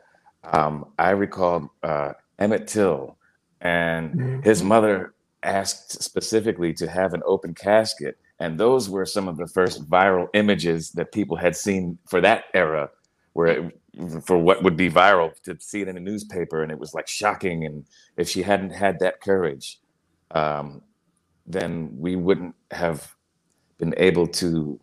um, 0.44 0.86
I 0.98 1.10
recall 1.10 1.70
uh, 1.82 2.12
Emmett 2.38 2.66
Till 2.66 3.18
and 3.60 4.14
mm-hmm. 4.14 4.40
his 4.40 4.62
mother 4.62 5.12
asked 5.42 6.02
specifically 6.02 6.72
to 6.72 6.88
have 6.88 7.12
an 7.12 7.20
open 7.26 7.52
casket 7.52 8.16
and 8.40 8.58
those 8.58 8.88
were 8.88 9.06
some 9.06 9.28
of 9.28 9.36
the 9.36 9.46
first 9.48 9.88
viral 9.88 10.28
images 10.34 10.92
that 10.92 11.12
people 11.12 11.36
had 11.36 11.56
seen 11.56 11.98
for 12.08 12.20
that 12.20 12.44
era, 12.54 12.90
where 13.32 13.46
it, 13.46 13.80
for 14.24 14.38
what 14.38 14.62
would 14.62 14.76
be 14.76 14.90
viral 14.90 15.32
to 15.42 15.56
see 15.60 15.80
it 15.80 15.88
in 15.88 15.96
a 15.96 16.00
newspaper, 16.00 16.62
and 16.62 16.70
it 16.70 16.78
was 16.78 16.94
like 16.94 17.08
shocking. 17.08 17.64
And 17.64 17.84
if 18.16 18.28
she 18.28 18.42
hadn't 18.42 18.70
had 18.70 19.00
that 19.00 19.20
courage, 19.20 19.80
um, 20.30 20.82
then 21.46 21.90
we 21.98 22.14
wouldn't 22.14 22.54
have 22.70 23.14
been 23.78 23.94
able 23.96 24.26
to 24.26 24.78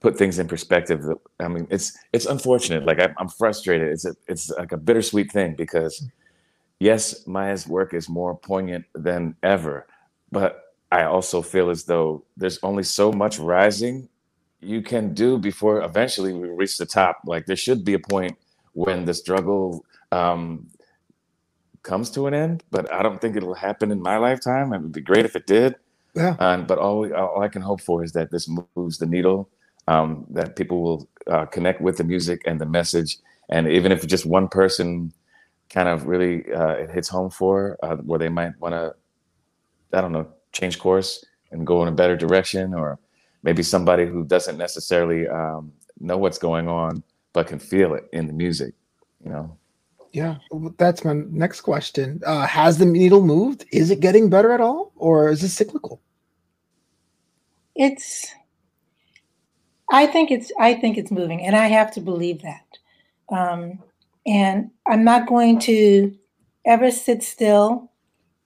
put 0.00 0.16
things 0.16 0.38
in 0.38 0.48
perspective. 0.48 1.04
I 1.40 1.48
mean, 1.48 1.66
it's 1.70 1.96
it's 2.12 2.26
unfortunate. 2.26 2.86
Like 2.86 3.00
I, 3.00 3.12
am 3.18 3.28
frustrated. 3.28 3.88
It's 3.88 4.04
a, 4.06 4.14
it's 4.28 4.50
like 4.50 4.72
a 4.72 4.76
bittersweet 4.78 5.30
thing 5.30 5.54
because 5.56 6.08
yes, 6.78 7.26
Maya's 7.26 7.66
work 7.66 7.92
is 7.92 8.08
more 8.08 8.36
poignant 8.36 8.86
than 8.94 9.36
ever, 9.42 9.86
but 10.30 10.71
I 10.92 11.04
also 11.04 11.40
feel 11.40 11.70
as 11.70 11.84
though 11.84 12.24
there's 12.36 12.58
only 12.62 12.82
so 12.82 13.10
much 13.12 13.38
rising 13.38 14.10
you 14.60 14.82
can 14.82 15.14
do 15.14 15.38
before 15.38 15.82
eventually 15.82 16.34
we 16.34 16.48
reach 16.50 16.76
the 16.76 16.84
top. 16.84 17.20
Like 17.24 17.46
there 17.46 17.56
should 17.56 17.82
be 17.82 17.94
a 17.94 17.98
point 17.98 18.36
when 18.74 19.06
the 19.06 19.14
struggle 19.14 19.86
um, 20.12 20.68
comes 21.82 22.10
to 22.10 22.26
an 22.26 22.34
end, 22.34 22.62
but 22.70 22.92
I 22.92 23.02
don't 23.02 23.22
think 23.22 23.36
it'll 23.36 23.54
happen 23.54 23.90
in 23.90 24.02
my 24.02 24.18
lifetime. 24.18 24.74
It 24.74 24.82
would 24.82 24.92
be 24.92 25.00
great 25.00 25.24
if 25.24 25.34
it 25.34 25.46
did. 25.46 25.76
Yeah. 26.14 26.36
Um, 26.38 26.66
but 26.66 26.78
all, 26.78 27.10
all 27.14 27.42
I 27.42 27.48
can 27.48 27.62
hope 27.62 27.80
for 27.80 28.04
is 28.04 28.12
that 28.12 28.30
this 28.30 28.46
moves 28.76 28.98
the 28.98 29.06
needle, 29.06 29.48
um, 29.88 30.26
that 30.30 30.56
people 30.56 30.82
will 30.82 31.08
uh, 31.26 31.46
connect 31.46 31.80
with 31.80 31.96
the 31.96 32.04
music 32.04 32.42
and 32.44 32.60
the 32.60 32.66
message. 32.66 33.18
And 33.48 33.66
even 33.66 33.92
if 33.92 34.06
just 34.06 34.26
one 34.26 34.46
person 34.46 35.14
kind 35.70 35.88
of 35.88 36.06
really 36.06 36.52
uh, 36.52 36.74
it 36.74 36.90
hits 36.90 37.08
home 37.08 37.30
for, 37.30 37.78
uh, 37.82 37.96
where 37.96 38.18
they 38.18 38.28
might 38.28 38.60
want 38.60 38.74
to, 38.74 38.94
I 39.96 40.02
don't 40.02 40.12
know, 40.12 40.28
change 40.52 40.78
course 40.78 41.24
and 41.50 41.66
go 41.66 41.82
in 41.82 41.88
a 41.88 41.92
better 41.92 42.16
direction, 42.16 42.74
or 42.74 42.98
maybe 43.42 43.62
somebody 43.62 44.06
who 44.06 44.24
doesn't 44.24 44.56
necessarily 44.56 45.28
um, 45.28 45.72
know 46.00 46.16
what's 46.16 46.38
going 46.38 46.68
on 46.68 47.02
but 47.32 47.46
can 47.46 47.58
feel 47.58 47.94
it 47.94 48.08
in 48.12 48.26
the 48.26 48.32
music. 48.32 48.74
You 49.24 49.30
know. 49.30 49.56
Yeah, 50.12 50.36
that's 50.76 51.04
my 51.04 51.14
next 51.14 51.62
question. 51.62 52.20
Uh, 52.26 52.46
has 52.46 52.76
the 52.76 52.84
needle 52.84 53.22
moved? 53.22 53.64
Is 53.72 53.90
it 53.90 54.00
getting 54.00 54.28
better 54.28 54.52
at 54.52 54.60
all, 54.60 54.92
or 54.96 55.30
is 55.30 55.42
it 55.42 55.48
cyclical? 55.48 56.00
It's. 57.74 58.30
I 59.90 60.06
think 60.06 60.30
it's. 60.30 60.52
I 60.58 60.74
think 60.74 60.98
it's 60.98 61.10
moving, 61.10 61.42
and 61.42 61.56
I 61.56 61.66
have 61.68 61.92
to 61.92 62.00
believe 62.00 62.42
that. 62.42 62.66
Um, 63.30 63.78
and 64.26 64.70
I'm 64.86 65.04
not 65.04 65.26
going 65.26 65.58
to 65.60 66.14
ever 66.66 66.90
sit 66.90 67.22
still 67.22 67.90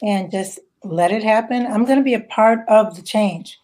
and 0.02 0.30
just 0.30 0.60
let 0.84 1.10
it 1.10 1.22
happen. 1.22 1.66
I'm 1.66 1.84
going 1.84 1.98
to 1.98 2.04
be 2.04 2.14
a 2.14 2.20
part 2.20 2.60
of 2.68 2.96
the 2.96 3.02
change. 3.02 3.58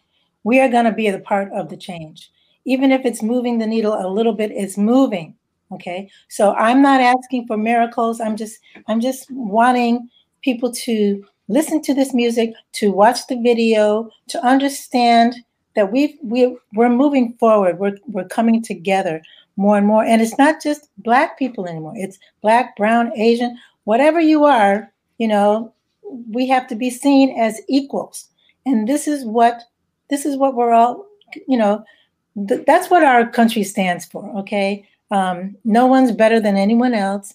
We 0.44 0.60
are 0.60 0.68
going 0.68 0.84
to 0.84 0.92
be 0.92 1.06
a 1.08 1.18
part 1.18 1.52
of 1.52 1.68
the 1.68 1.76
change. 1.76 2.30
Even 2.64 2.92
if 2.92 3.04
it's 3.04 3.22
moving 3.22 3.58
the 3.58 3.66
needle 3.66 3.94
a 3.94 4.08
little 4.08 4.32
bit, 4.32 4.50
it's 4.52 4.76
moving. 4.76 5.34
Okay. 5.72 6.10
So 6.28 6.54
I'm 6.54 6.82
not 6.82 7.00
asking 7.00 7.46
for 7.46 7.56
miracles. 7.56 8.20
I'm 8.20 8.36
just 8.36 8.58
I'm 8.88 9.00
just 9.00 9.26
wanting 9.30 10.08
people 10.42 10.70
to 10.72 11.24
listen 11.48 11.80
to 11.82 11.94
this 11.94 12.12
music, 12.12 12.52
to 12.72 12.92
watch 12.92 13.26
the 13.26 13.40
video, 13.40 14.10
to 14.28 14.44
understand 14.44 15.36
that 15.74 15.90
we 15.90 16.18
we 16.22 16.56
we're 16.74 16.90
moving 16.90 17.32
forward. 17.34 17.78
We're 17.78 17.96
we're 18.06 18.28
coming 18.28 18.62
together 18.62 19.22
more 19.56 19.76
and 19.76 19.86
more. 19.86 20.04
And 20.04 20.22
it's 20.22 20.38
not 20.38 20.62
just 20.62 20.88
black 20.98 21.38
people 21.38 21.66
anymore. 21.66 21.92
It's 21.96 22.18
black, 22.42 22.76
brown, 22.76 23.12
Asian, 23.16 23.58
whatever 23.84 24.20
you 24.20 24.44
are, 24.44 24.90
you 25.18 25.28
know, 25.28 25.72
we 26.30 26.46
have 26.48 26.66
to 26.68 26.74
be 26.74 26.90
seen 26.90 27.38
as 27.38 27.60
equals. 27.68 28.28
And 28.66 28.88
this 28.88 29.08
is 29.08 29.24
what 29.24 29.62
this 30.10 30.26
is 30.26 30.36
what 30.36 30.54
we're 30.54 30.72
all, 30.72 31.06
you 31.48 31.56
know, 31.56 31.84
th- 32.48 32.64
that's 32.66 32.90
what 32.90 33.02
our 33.02 33.26
country 33.26 33.64
stands 33.64 34.04
for. 34.04 34.24
Okay, 34.38 34.86
um, 35.10 35.56
no 35.64 35.86
one's 35.86 36.12
better 36.12 36.40
than 36.40 36.56
anyone 36.56 36.94
else. 36.94 37.34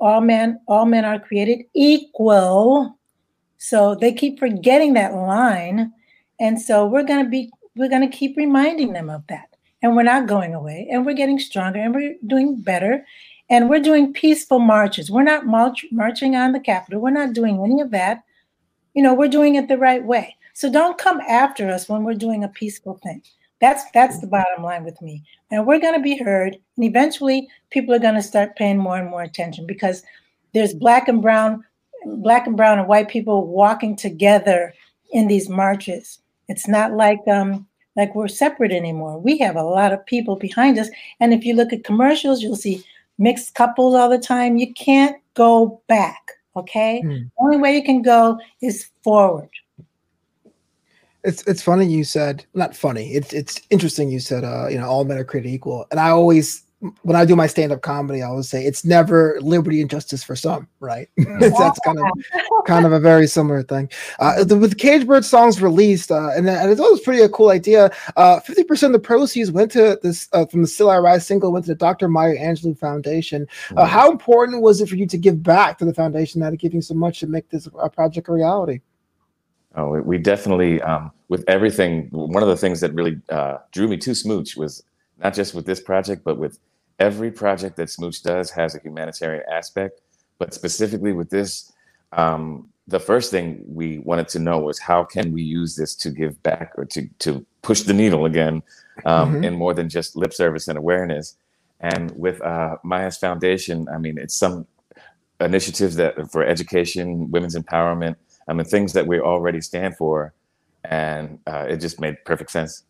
All 0.00 0.20
men, 0.20 0.60
all 0.68 0.86
men 0.86 1.04
are 1.04 1.18
created 1.18 1.64
equal. 1.74 2.96
So 3.58 3.94
they 3.94 4.12
keep 4.12 4.38
forgetting 4.38 4.94
that 4.94 5.14
line, 5.14 5.92
and 6.38 6.60
so 6.60 6.86
we're 6.86 7.02
gonna 7.02 7.28
be 7.28 7.50
we're 7.76 7.88
gonna 7.88 8.08
keep 8.08 8.36
reminding 8.36 8.92
them 8.92 9.10
of 9.10 9.26
that. 9.28 9.48
And 9.82 9.96
we're 9.96 10.02
not 10.02 10.26
going 10.28 10.54
away, 10.54 10.88
and 10.90 11.04
we're 11.04 11.14
getting 11.14 11.38
stronger, 11.38 11.80
and 11.80 11.94
we're 11.94 12.14
doing 12.26 12.60
better, 12.60 13.04
and 13.50 13.68
we're 13.68 13.80
doing 13.80 14.12
peaceful 14.12 14.58
marches. 14.58 15.10
We're 15.10 15.22
not 15.22 15.46
march, 15.46 15.84
marching 15.90 16.34
on 16.34 16.52
the 16.52 16.60
Capitol. 16.60 17.00
We're 17.00 17.10
not 17.10 17.34
doing 17.34 17.62
any 17.62 17.80
of 17.80 17.90
that. 17.90 18.24
You 18.94 19.02
know, 19.02 19.14
we're 19.14 19.28
doing 19.28 19.56
it 19.56 19.68
the 19.68 19.78
right 19.78 20.04
way. 20.04 20.36
So 20.54 20.70
don't 20.70 20.98
come 20.98 21.20
after 21.28 21.68
us 21.68 21.88
when 21.88 22.04
we're 22.04 22.14
doing 22.14 22.44
a 22.44 22.48
peaceful 22.48 22.98
thing. 23.02 23.22
That's 23.60 23.84
that's 23.92 24.20
the 24.20 24.26
bottom 24.26 24.62
line 24.62 24.84
with 24.84 25.00
me. 25.02 25.22
And 25.50 25.66
we're 25.66 25.80
going 25.80 25.94
to 25.94 26.00
be 26.00 26.16
heard, 26.16 26.56
and 26.76 26.84
eventually 26.84 27.48
people 27.70 27.94
are 27.94 28.00
going 28.00 28.14
to 28.14 28.22
start 28.22 28.56
paying 28.56 28.78
more 28.78 28.98
and 28.98 29.10
more 29.10 29.22
attention 29.22 29.66
because 29.66 30.02
there's 30.52 30.74
black 30.74 31.08
and 31.08 31.22
brown, 31.22 31.64
black 32.04 32.46
and 32.46 32.56
brown 32.56 32.78
and 32.78 32.88
white 32.88 33.08
people 33.08 33.46
walking 33.46 33.96
together 33.96 34.72
in 35.12 35.28
these 35.28 35.48
marches. 35.48 36.20
It's 36.48 36.68
not 36.68 36.92
like 36.92 37.20
um 37.26 37.66
like 37.96 38.14
we're 38.14 38.28
separate 38.28 38.72
anymore. 38.72 39.18
We 39.18 39.38
have 39.38 39.56
a 39.56 39.62
lot 39.62 39.92
of 39.92 40.04
people 40.06 40.36
behind 40.36 40.78
us, 40.78 40.88
and 41.20 41.32
if 41.32 41.44
you 41.44 41.54
look 41.54 41.72
at 41.72 41.84
commercials, 41.84 42.42
you'll 42.42 42.56
see 42.56 42.84
mixed 43.18 43.54
couples 43.54 43.94
all 43.94 44.08
the 44.08 44.18
time. 44.18 44.56
You 44.56 44.72
can't 44.72 45.16
go 45.34 45.80
back. 45.88 46.30
Okay, 46.56 47.02
mm. 47.04 47.24
the 47.24 47.30
only 47.40 47.56
way 47.56 47.74
you 47.74 47.82
can 47.82 48.02
go 48.02 48.38
is 48.62 48.88
forward. 49.02 49.50
It's 51.24 51.42
it's 51.48 51.62
funny 51.62 51.86
you 51.86 52.04
said 52.04 52.44
not 52.54 52.76
funny. 52.76 53.12
It's 53.14 53.32
it's 53.32 53.60
interesting 53.70 54.10
you 54.10 54.20
said 54.20 54.44
uh 54.44 54.68
you 54.68 54.78
know 54.78 54.86
all 54.86 55.04
men 55.04 55.18
are 55.18 55.24
created 55.24 55.50
equal, 55.50 55.86
and 55.90 55.98
I 55.98 56.10
always 56.10 56.63
when 57.02 57.16
I 57.16 57.24
do 57.24 57.36
my 57.36 57.46
stand 57.46 57.72
up 57.72 57.82
comedy, 57.82 58.22
I 58.22 58.26
always 58.26 58.48
say 58.48 58.64
it's 58.64 58.84
never 58.84 59.38
liberty 59.40 59.80
and 59.80 59.88
justice 59.88 60.22
for 60.22 60.36
some, 60.36 60.68
right? 60.80 61.08
That's 61.16 61.78
kind 61.80 61.98
of 61.98 62.06
kind 62.66 62.86
of 62.86 62.92
a 62.92 63.00
very 63.00 63.26
similar 63.26 63.62
thing. 63.62 63.90
Uh, 64.18 64.44
the, 64.44 64.56
with 64.56 64.78
Caged 64.78 65.06
Bird 65.06 65.24
Songs 65.24 65.60
released, 65.62 66.10
uh, 66.10 66.30
and, 66.34 66.48
and 66.48 66.70
it's 66.70 66.80
always 66.80 67.00
pretty 67.00 67.22
a 67.22 67.28
cool 67.28 67.50
idea. 67.50 67.90
Uh, 68.16 68.40
fifty 68.40 68.62
uh, 68.62 68.66
percent 68.66 68.94
of 68.94 69.00
the 69.00 69.06
proceeds 69.06 69.50
went 69.50 69.70
to 69.72 69.98
this 70.02 70.28
uh, 70.32 70.46
from 70.46 70.62
the 70.62 70.68
Still 70.68 70.90
I 70.90 70.98
Rise 70.98 71.26
single 71.26 71.52
went 71.52 71.64
to 71.66 71.72
the 71.72 71.76
Dr. 71.76 72.08
Maya 72.08 72.36
Angelou 72.36 72.78
Foundation. 72.78 73.46
Uh, 73.76 73.86
how 73.86 74.10
important 74.10 74.62
was 74.62 74.80
it 74.80 74.88
for 74.88 74.96
you 74.96 75.06
to 75.06 75.18
give 75.18 75.42
back 75.42 75.78
to 75.78 75.84
the 75.84 75.94
foundation 75.94 76.40
that 76.40 76.56
gave 76.58 76.74
you 76.74 76.82
so 76.82 76.94
much 76.94 77.20
to 77.20 77.26
make 77.26 77.48
this 77.50 77.68
project 77.92 78.28
a 78.28 78.32
reality? 78.32 78.80
Oh, 79.76 80.00
we 80.00 80.18
definitely, 80.18 80.80
um, 80.82 81.10
with 81.28 81.44
everything, 81.48 82.08
one 82.12 82.42
of 82.44 82.48
the 82.48 82.56
things 82.56 82.80
that 82.80 82.94
really 82.94 83.20
uh, 83.28 83.58
drew 83.72 83.88
me 83.88 83.96
to 83.96 84.14
Smooch 84.14 84.56
was 84.56 84.84
not 85.18 85.34
just 85.34 85.54
with 85.54 85.66
this 85.66 85.80
project, 85.80 86.22
but 86.24 86.38
with 86.38 86.58
every 86.98 87.30
project 87.30 87.76
that 87.76 87.90
Smooch 87.90 88.22
does 88.22 88.50
has 88.50 88.74
a 88.74 88.80
humanitarian 88.80 89.44
aspect. 89.50 90.00
But 90.38 90.54
specifically 90.54 91.12
with 91.12 91.30
this, 91.30 91.72
um, 92.12 92.68
the 92.86 93.00
first 93.00 93.30
thing 93.30 93.64
we 93.66 93.98
wanted 93.98 94.28
to 94.28 94.38
know 94.38 94.58
was 94.58 94.78
how 94.78 95.04
can 95.04 95.32
we 95.32 95.42
use 95.42 95.76
this 95.76 95.94
to 95.96 96.10
give 96.10 96.42
back 96.42 96.72
or 96.76 96.84
to, 96.86 97.08
to 97.20 97.44
push 97.62 97.82
the 97.82 97.94
needle 97.94 98.26
again 98.26 98.62
um, 99.06 99.34
mm-hmm. 99.34 99.44
in 99.44 99.54
more 99.54 99.74
than 99.74 99.88
just 99.88 100.16
lip 100.16 100.34
service 100.34 100.68
and 100.68 100.76
awareness. 100.76 101.36
And 101.80 102.12
with 102.16 102.40
uh, 102.42 102.76
Maya's 102.84 103.16
Foundation, 103.16 103.88
I 103.88 103.98
mean, 103.98 104.18
it's 104.18 104.36
some 104.36 104.66
initiatives 105.40 105.96
that 105.96 106.30
for 106.30 106.44
education, 106.44 107.30
women's 107.30 107.56
empowerment, 107.56 108.16
I 108.48 108.52
mean, 108.52 108.64
things 108.64 108.92
that 108.92 109.06
we 109.06 109.20
already 109.20 109.60
stand 109.60 109.96
for, 109.96 110.34
and 110.84 111.38
uh, 111.46 111.66
it 111.68 111.78
just 111.78 112.00
made 112.00 112.24
perfect 112.24 112.50
sense. 112.50 112.84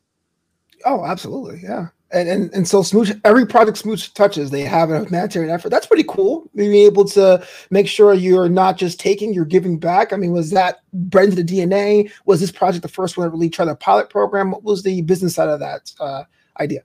Oh, 0.85 1.05
absolutely, 1.05 1.61
yeah. 1.63 1.89
And, 2.15 2.29
and 2.29 2.55
and 2.55 2.69
so 2.69 2.83
Smooch, 2.83 3.11
every 3.25 3.45
project 3.45 3.79
Smooch 3.79 4.15
touches, 4.15 4.51
they 4.51 4.61
have 4.61 4.91
a 4.91 5.05
humanitarian 5.05 5.53
effort. 5.53 5.71
That's 5.71 5.87
pretty 5.87 6.05
cool. 6.09 6.49
Being 6.55 6.75
able 6.75 7.05
to 7.07 7.45
make 7.71 7.89
sure 7.89 8.15
you're 8.15 8.49
not 8.49 8.79
just 8.79 9.01
taking, 9.01 9.35
you're 9.35 9.45
giving 9.45 9.79
back. 9.79 10.13
I 10.13 10.17
mean, 10.17 10.33
was 10.33 10.51
that 10.51 10.81
bred 10.93 11.31
into 11.31 11.43
the 11.43 11.45
DNA? 11.45 12.11
Was 12.25 12.41
this 12.41 12.53
project 12.53 12.83
the 12.83 12.89
first 12.89 13.17
one 13.19 13.27
to 13.27 13.31
really 13.31 13.51
try 13.51 13.65
the 13.65 13.75
pilot 13.75 14.11
program? 14.11 14.53
What 14.53 14.63
was 14.63 14.85
the 14.85 15.03
business 15.03 15.35
side 15.35 15.49
of 15.49 15.59
that 15.61 15.93
uh, 15.99 16.23
idea? 16.61 16.83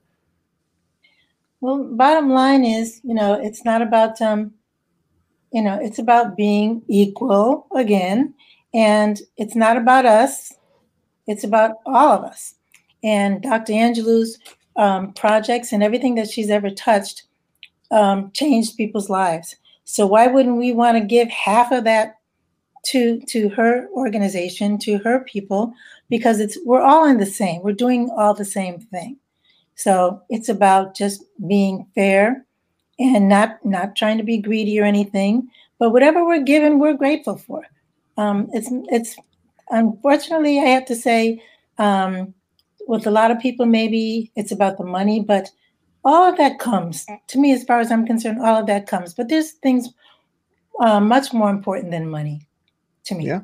Well, 1.60 1.84
bottom 1.84 2.30
line 2.30 2.64
is, 2.64 3.00
you 3.04 3.14
know, 3.14 3.34
it's 3.34 3.64
not 3.64 3.82
about 3.82 4.20
um, 4.20 4.52
you 5.52 5.62
know, 5.62 5.78
it's 5.80 5.98
about 5.98 6.36
being 6.36 6.82
equal 6.88 7.66
again 7.74 8.34
and 8.72 9.20
it's 9.36 9.56
not 9.56 9.76
about 9.76 10.06
us, 10.06 10.52
it's 11.26 11.44
about 11.44 11.76
all 11.86 12.12
of 12.12 12.24
us. 12.24 12.54
And 13.02 13.42
Dr. 13.42 13.72
Angelou's 13.72 14.38
um, 14.80 15.12
projects 15.12 15.72
and 15.72 15.82
everything 15.82 16.14
that 16.14 16.30
she's 16.30 16.50
ever 16.50 16.70
touched 16.70 17.24
um, 17.90 18.30
changed 18.32 18.76
people's 18.76 19.10
lives. 19.10 19.54
So 19.84 20.06
why 20.06 20.26
wouldn't 20.26 20.56
we 20.56 20.72
want 20.72 20.96
to 20.96 21.04
give 21.04 21.28
half 21.28 21.70
of 21.70 21.84
that 21.84 22.16
to 22.86 23.20
to 23.28 23.50
her 23.50 23.88
organization, 23.90 24.78
to 24.78 24.98
her 24.98 25.20
people? 25.24 25.74
Because 26.08 26.40
it's 26.40 26.58
we're 26.64 26.80
all 26.80 27.04
in 27.04 27.18
the 27.18 27.26
same. 27.26 27.62
We're 27.62 27.72
doing 27.72 28.10
all 28.16 28.32
the 28.32 28.44
same 28.44 28.80
thing. 28.80 29.18
So 29.74 30.22
it's 30.30 30.48
about 30.48 30.96
just 30.96 31.24
being 31.46 31.86
fair 31.94 32.46
and 32.98 33.28
not 33.28 33.64
not 33.64 33.96
trying 33.96 34.16
to 34.18 34.24
be 34.24 34.38
greedy 34.38 34.80
or 34.80 34.84
anything. 34.84 35.48
But 35.78 35.90
whatever 35.90 36.24
we're 36.24 36.42
given, 36.42 36.78
we're 36.78 36.94
grateful 36.94 37.36
for. 37.36 37.66
Um, 38.16 38.48
it's 38.54 38.68
it's 38.90 39.16
unfortunately 39.70 40.58
I 40.58 40.66
have 40.66 40.86
to 40.86 40.94
say, 40.94 41.42
um, 41.76 42.32
with 42.90 43.06
a 43.06 43.10
lot 43.10 43.30
of 43.30 43.38
people, 43.38 43.66
maybe 43.66 44.32
it's 44.34 44.50
about 44.50 44.76
the 44.76 44.84
money, 44.84 45.20
but 45.20 45.48
all 46.04 46.28
of 46.28 46.36
that 46.38 46.58
comes. 46.58 47.06
To 47.28 47.38
me, 47.38 47.52
as 47.52 47.62
far 47.62 47.78
as 47.78 47.92
I'm 47.92 48.04
concerned. 48.04 48.40
All 48.40 48.60
of 48.60 48.66
that 48.66 48.88
comes, 48.88 49.14
but 49.14 49.28
there's 49.28 49.52
things 49.52 49.88
uh, 50.80 50.98
much 50.98 51.32
more 51.32 51.50
important 51.50 51.92
than 51.92 52.10
money 52.10 52.48
to 53.04 53.14
me. 53.14 53.26
Yeah. 53.28 53.42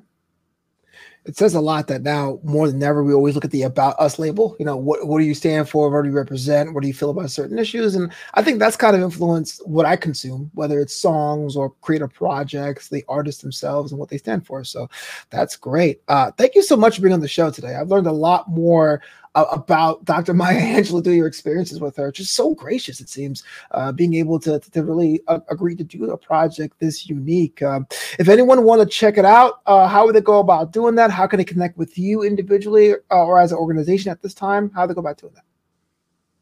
It 1.26 1.36
says 1.36 1.54
a 1.54 1.60
lot 1.60 1.88
that 1.88 2.02
now 2.02 2.38
more 2.44 2.68
than 2.68 2.80
ever 2.84 3.02
we 3.02 3.12
always 3.12 3.34
look 3.34 3.44
at 3.44 3.50
the 3.50 3.62
about 3.62 3.98
us 3.98 4.16
label. 4.18 4.54
You 4.60 4.64
know 4.64 4.76
what, 4.76 5.08
what 5.08 5.18
do 5.18 5.24
you 5.24 5.34
stand 5.34 5.68
for? 5.68 5.90
What 5.90 6.02
do 6.02 6.08
you 6.08 6.14
represent? 6.14 6.72
What 6.72 6.82
do 6.82 6.88
you 6.88 6.94
feel 6.94 7.10
about 7.10 7.32
certain 7.32 7.58
issues? 7.58 7.96
And 7.96 8.12
i 8.34 8.42
think 8.42 8.60
that's 8.60 8.76
kind 8.76 8.94
of 8.94 9.02
influenced 9.02 9.66
what 9.66 9.86
i 9.86 9.96
consume 9.96 10.50
whether 10.54 10.78
it's 10.78 10.94
songs 10.94 11.56
or 11.56 11.70
creative 11.80 12.14
projects 12.14 12.88
the 12.88 13.04
artists 13.08 13.42
themselves 13.42 13.90
and 13.90 13.98
what 13.98 14.08
they 14.08 14.18
stand 14.18 14.46
for. 14.46 14.62
So 14.62 14.88
that's 15.30 15.56
great. 15.56 16.00
Uh, 16.06 16.30
thank 16.38 16.54
you 16.54 16.62
so 16.62 16.76
much 16.76 16.94
for 16.96 17.02
being 17.02 17.12
on 17.12 17.20
the 17.20 17.28
show 17.28 17.50
today. 17.50 17.74
I've 17.74 17.88
learned 17.88 18.06
a 18.06 18.12
lot 18.12 18.48
more 18.48 19.02
about 19.36 20.04
Dr. 20.04 20.34
Maya 20.34 20.58
Angelou 20.58 21.04
through 21.04 21.14
your 21.14 21.26
experiences 21.26 21.80
with 21.80 21.96
her. 21.96 22.10
Just 22.10 22.34
so 22.34 22.54
gracious, 22.54 23.00
it 23.00 23.08
seems, 23.08 23.42
uh, 23.72 23.92
being 23.92 24.14
able 24.14 24.38
to, 24.40 24.58
to 24.58 24.82
really 24.82 25.20
uh, 25.28 25.40
agree 25.50 25.76
to 25.76 25.84
do 25.84 26.10
a 26.10 26.16
project 26.16 26.78
this 26.80 27.08
unique. 27.08 27.62
Um, 27.62 27.86
if 28.18 28.28
anyone 28.28 28.64
want 28.64 28.80
to 28.80 28.86
check 28.86 29.18
it 29.18 29.24
out, 29.24 29.60
uh, 29.66 29.86
how 29.86 30.06
would 30.06 30.14
they 30.14 30.20
go 30.20 30.38
about 30.38 30.72
doing 30.72 30.94
that? 30.96 31.10
How 31.10 31.26
can 31.26 31.38
they 31.38 31.44
connect 31.44 31.76
with 31.76 31.98
you 31.98 32.22
individually 32.22 32.94
uh, 33.10 33.24
or 33.24 33.38
as 33.38 33.52
an 33.52 33.58
organization 33.58 34.10
at 34.10 34.22
this 34.22 34.34
time? 34.34 34.70
How 34.74 34.86
do 34.86 34.88
they 34.88 34.94
go 34.94 35.00
about 35.00 35.18
doing 35.18 35.34
that? 35.34 35.44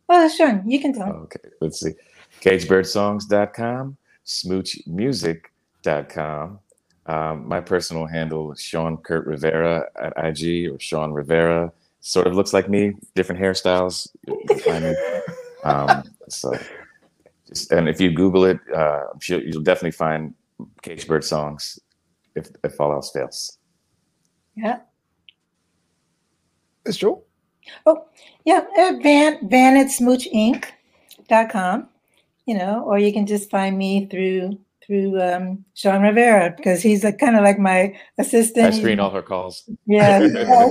Oh, 0.09 0.29
sure. 0.29 0.63
You 0.67 0.81
can 0.81 0.93
tell. 0.93 1.09
Okay, 1.09 1.41
let's 1.61 1.81
see. 1.81 1.93
CageBirdSongs.com, 2.41 3.97
SmoochMusic.com. 4.27 6.59
Um, 7.07 7.47
my 7.47 7.61
personal 7.61 8.07
handle 8.07 8.51
is 8.53 8.63
Shawn 8.63 8.97
Kurt 8.99 9.27
Rivera 9.27 9.85
at 10.01 10.13
IG 10.17 10.71
or 10.71 10.79
Shawn 10.79 11.13
Rivera 11.13 11.73
sort 12.05 12.27
of 12.27 12.35
looks 12.35 12.53
like 12.53 12.69
me, 12.69 12.93
different 13.15 13.41
hairstyles. 13.41 14.09
um, 15.65 16.03
so 16.29 16.53
Just, 17.49 17.73
and 17.73 17.89
if 17.89 17.99
you 17.99 18.13
Google 18.13 18.45
it, 18.45 18.59
uh, 18.75 19.05
I'm 19.13 19.21
sure 19.21 19.41
you'll 19.41 19.63
definitely 19.63 19.93
find 19.93 20.35
Caged 20.83 21.09
Bird 21.09 21.25
Songs 21.25 21.81
if, 22.35 22.49
if 22.63 22.79
all 22.79 22.93
else 22.93 23.11
fails. 23.11 23.59
Yeah. 24.55 24.81
It's 26.85 26.99
true. 26.99 27.23
Oh, 27.87 28.05
yeah. 28.45 28.67
Uh, 28.79 28.93
Van 29.03 29.49
Van 29.49 29.79
at 29.79 29.87
smoochinc.com, 29.87 31.89
you 32.45 32.55
know, 32.55 32.85
or 32.85 32.99
you 32.99 33.15
can 33.15 33.27
just 33.27 33.51
find 33.51 33.79
me 33.79 34.05
through 34.07 34.59
through 34.87 35.21
um, 35.21 35.65
Shawn 35.75 36.03
Rivera 36.03 36.55
because 36.57 36.83
he's 36.83 37.05
like, 37.05 37.19
kind 37.19 37.37
of 37.37 37.43
like 37.43 37.59
my 37.59 37.99
assistant. 38.19 38.67
I 38.67 38.71
screen 38.71 39.01
all 39.01 39.11
her 39.11 39.23
calls. 39.23 39.69
Yeah. 39.87 40.29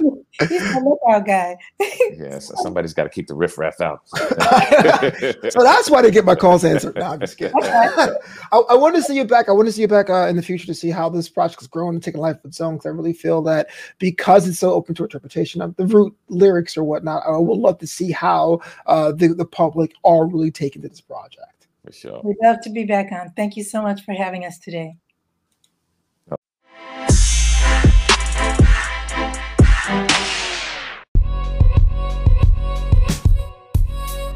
he's 0.48 0.74
my 0.74 0.80
lookout 0.80 1.26
guy. 1.26 1.56
yes, 1.78 2.50
somebody's 2.62 2.94
got 2.94 3.04
to 3.04 3.10
keep 3.10 3.26
the 3.26 3.34
riffraff 3.34 3.80
out. 3.80 4.08
so 4.08 5.62
that's 5.62 5.90
why 5.90 6.02
they 6.02 6.10
get 6.10 6.24
my 6.24 6.34
calls 6.34 6.64
answered. 6.64 6.96
No, 6.96 7.02
I'm 7.02 7.20
just 7.20 7.36
kidding. 7.36 7.54
I, 7.62 8.08
I 8.52 8.74
want 8.74 8.96
to 8.96 9.02
see 9.02 9.16
you 9.16 9.24
back. 9.24 9.48
I 9.48 9.52
want 9.52 9.66
to 9.66 9.72
see 9.72 9.82
you 9.82 9.88
back 9.88 10.10
uh, 10.10 10.26
in 10.28 10.36
the 10.36 10.42
future 10.42 10.66
to 10.66 10.74
see 10.74 10.90
how 10.90 11.08
this 11.08 11.28
project 11.28 11.62
is 11.62 11.68
growing 11.68 11.94
and 11.94 12.02
taking 12.02 12.20
life 12.20 12.36
of 12.36 12.46
its 12.46 12.60
own. 12.60 12.74
Because 12.74 12.86
I 12.86 12.90
really 12.90 13.12
feel 13.12 13.42
that 13.42 13.68
because 13.98 14.48
it's 14.48 14.58
so 14.58 14.72
open 14.72 14.94
to 14.96 15.02
interpretation 15.02 15.60
of 15.60 15.76
the 15.76 15.86
root 15.86 16.14
lyrics 16.28 16.76
or 16.76 16.84
whatnot, 16.84 17.22
I 17.26 17.36
would 17.36 17.58
love 17.58 17.78
to 17.78 17.86
see 17.86 18.10
how 18.10 18.60
uh, 18.86 19.12
the, 19.12 19.28
the 19.28 19.46
public 19.46 19.92
are 20.04 20.26
really 20.26 20.50
taking 20.50 20.82
to 20.82 20.88
this 20.88 21.00
project. 21.00 21.59
For 21.84 21.92
sure. 21.92 22.20
We'd 22.22 22.36
love 22.42 22.60
to 22.62 22.70
be 22.70 22.84
back 22.84 23.10
on. 23.12 23.32
Thank 23.36 23.56
you 23.56 23.64
so 23.64 23.82
much 23.82 24.04
for 24.04 24.12
having 24.12 24.44
us 24.44 24.58
today. 24.58 24.96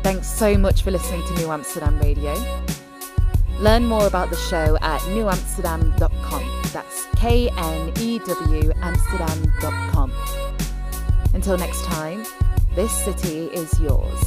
Thanks 0.03 0.29
so 0.29 0.57
much 0.59 0.83
for 0.83 0.91
listening 0.91 1.27
to 1.27 1.35
New 1.35 1.51
Amsterdam 1.51 1.99
Radio. 1.99 2.35
Learn 3.59 3.87
more 3.87 4.07
about 4.07 4.31
the 4.31 4.37
show 4.37 4.77
at 4.81 5.01
knewamsterdam.com. 5.03 6.63
That's 6.73 7.07
K 7.17 7.49
N 7.57 7.93
E 7.99 8.19
W 8.19 8.73
Amsterdam.com. 8.83 10.13
Until 11.33 11.57
next 11.57 11.85
time, 11.85 12.25
this 12.75 12.93
city 13.05 13.47
is 13.47 13.81
yours. 13.81 14.21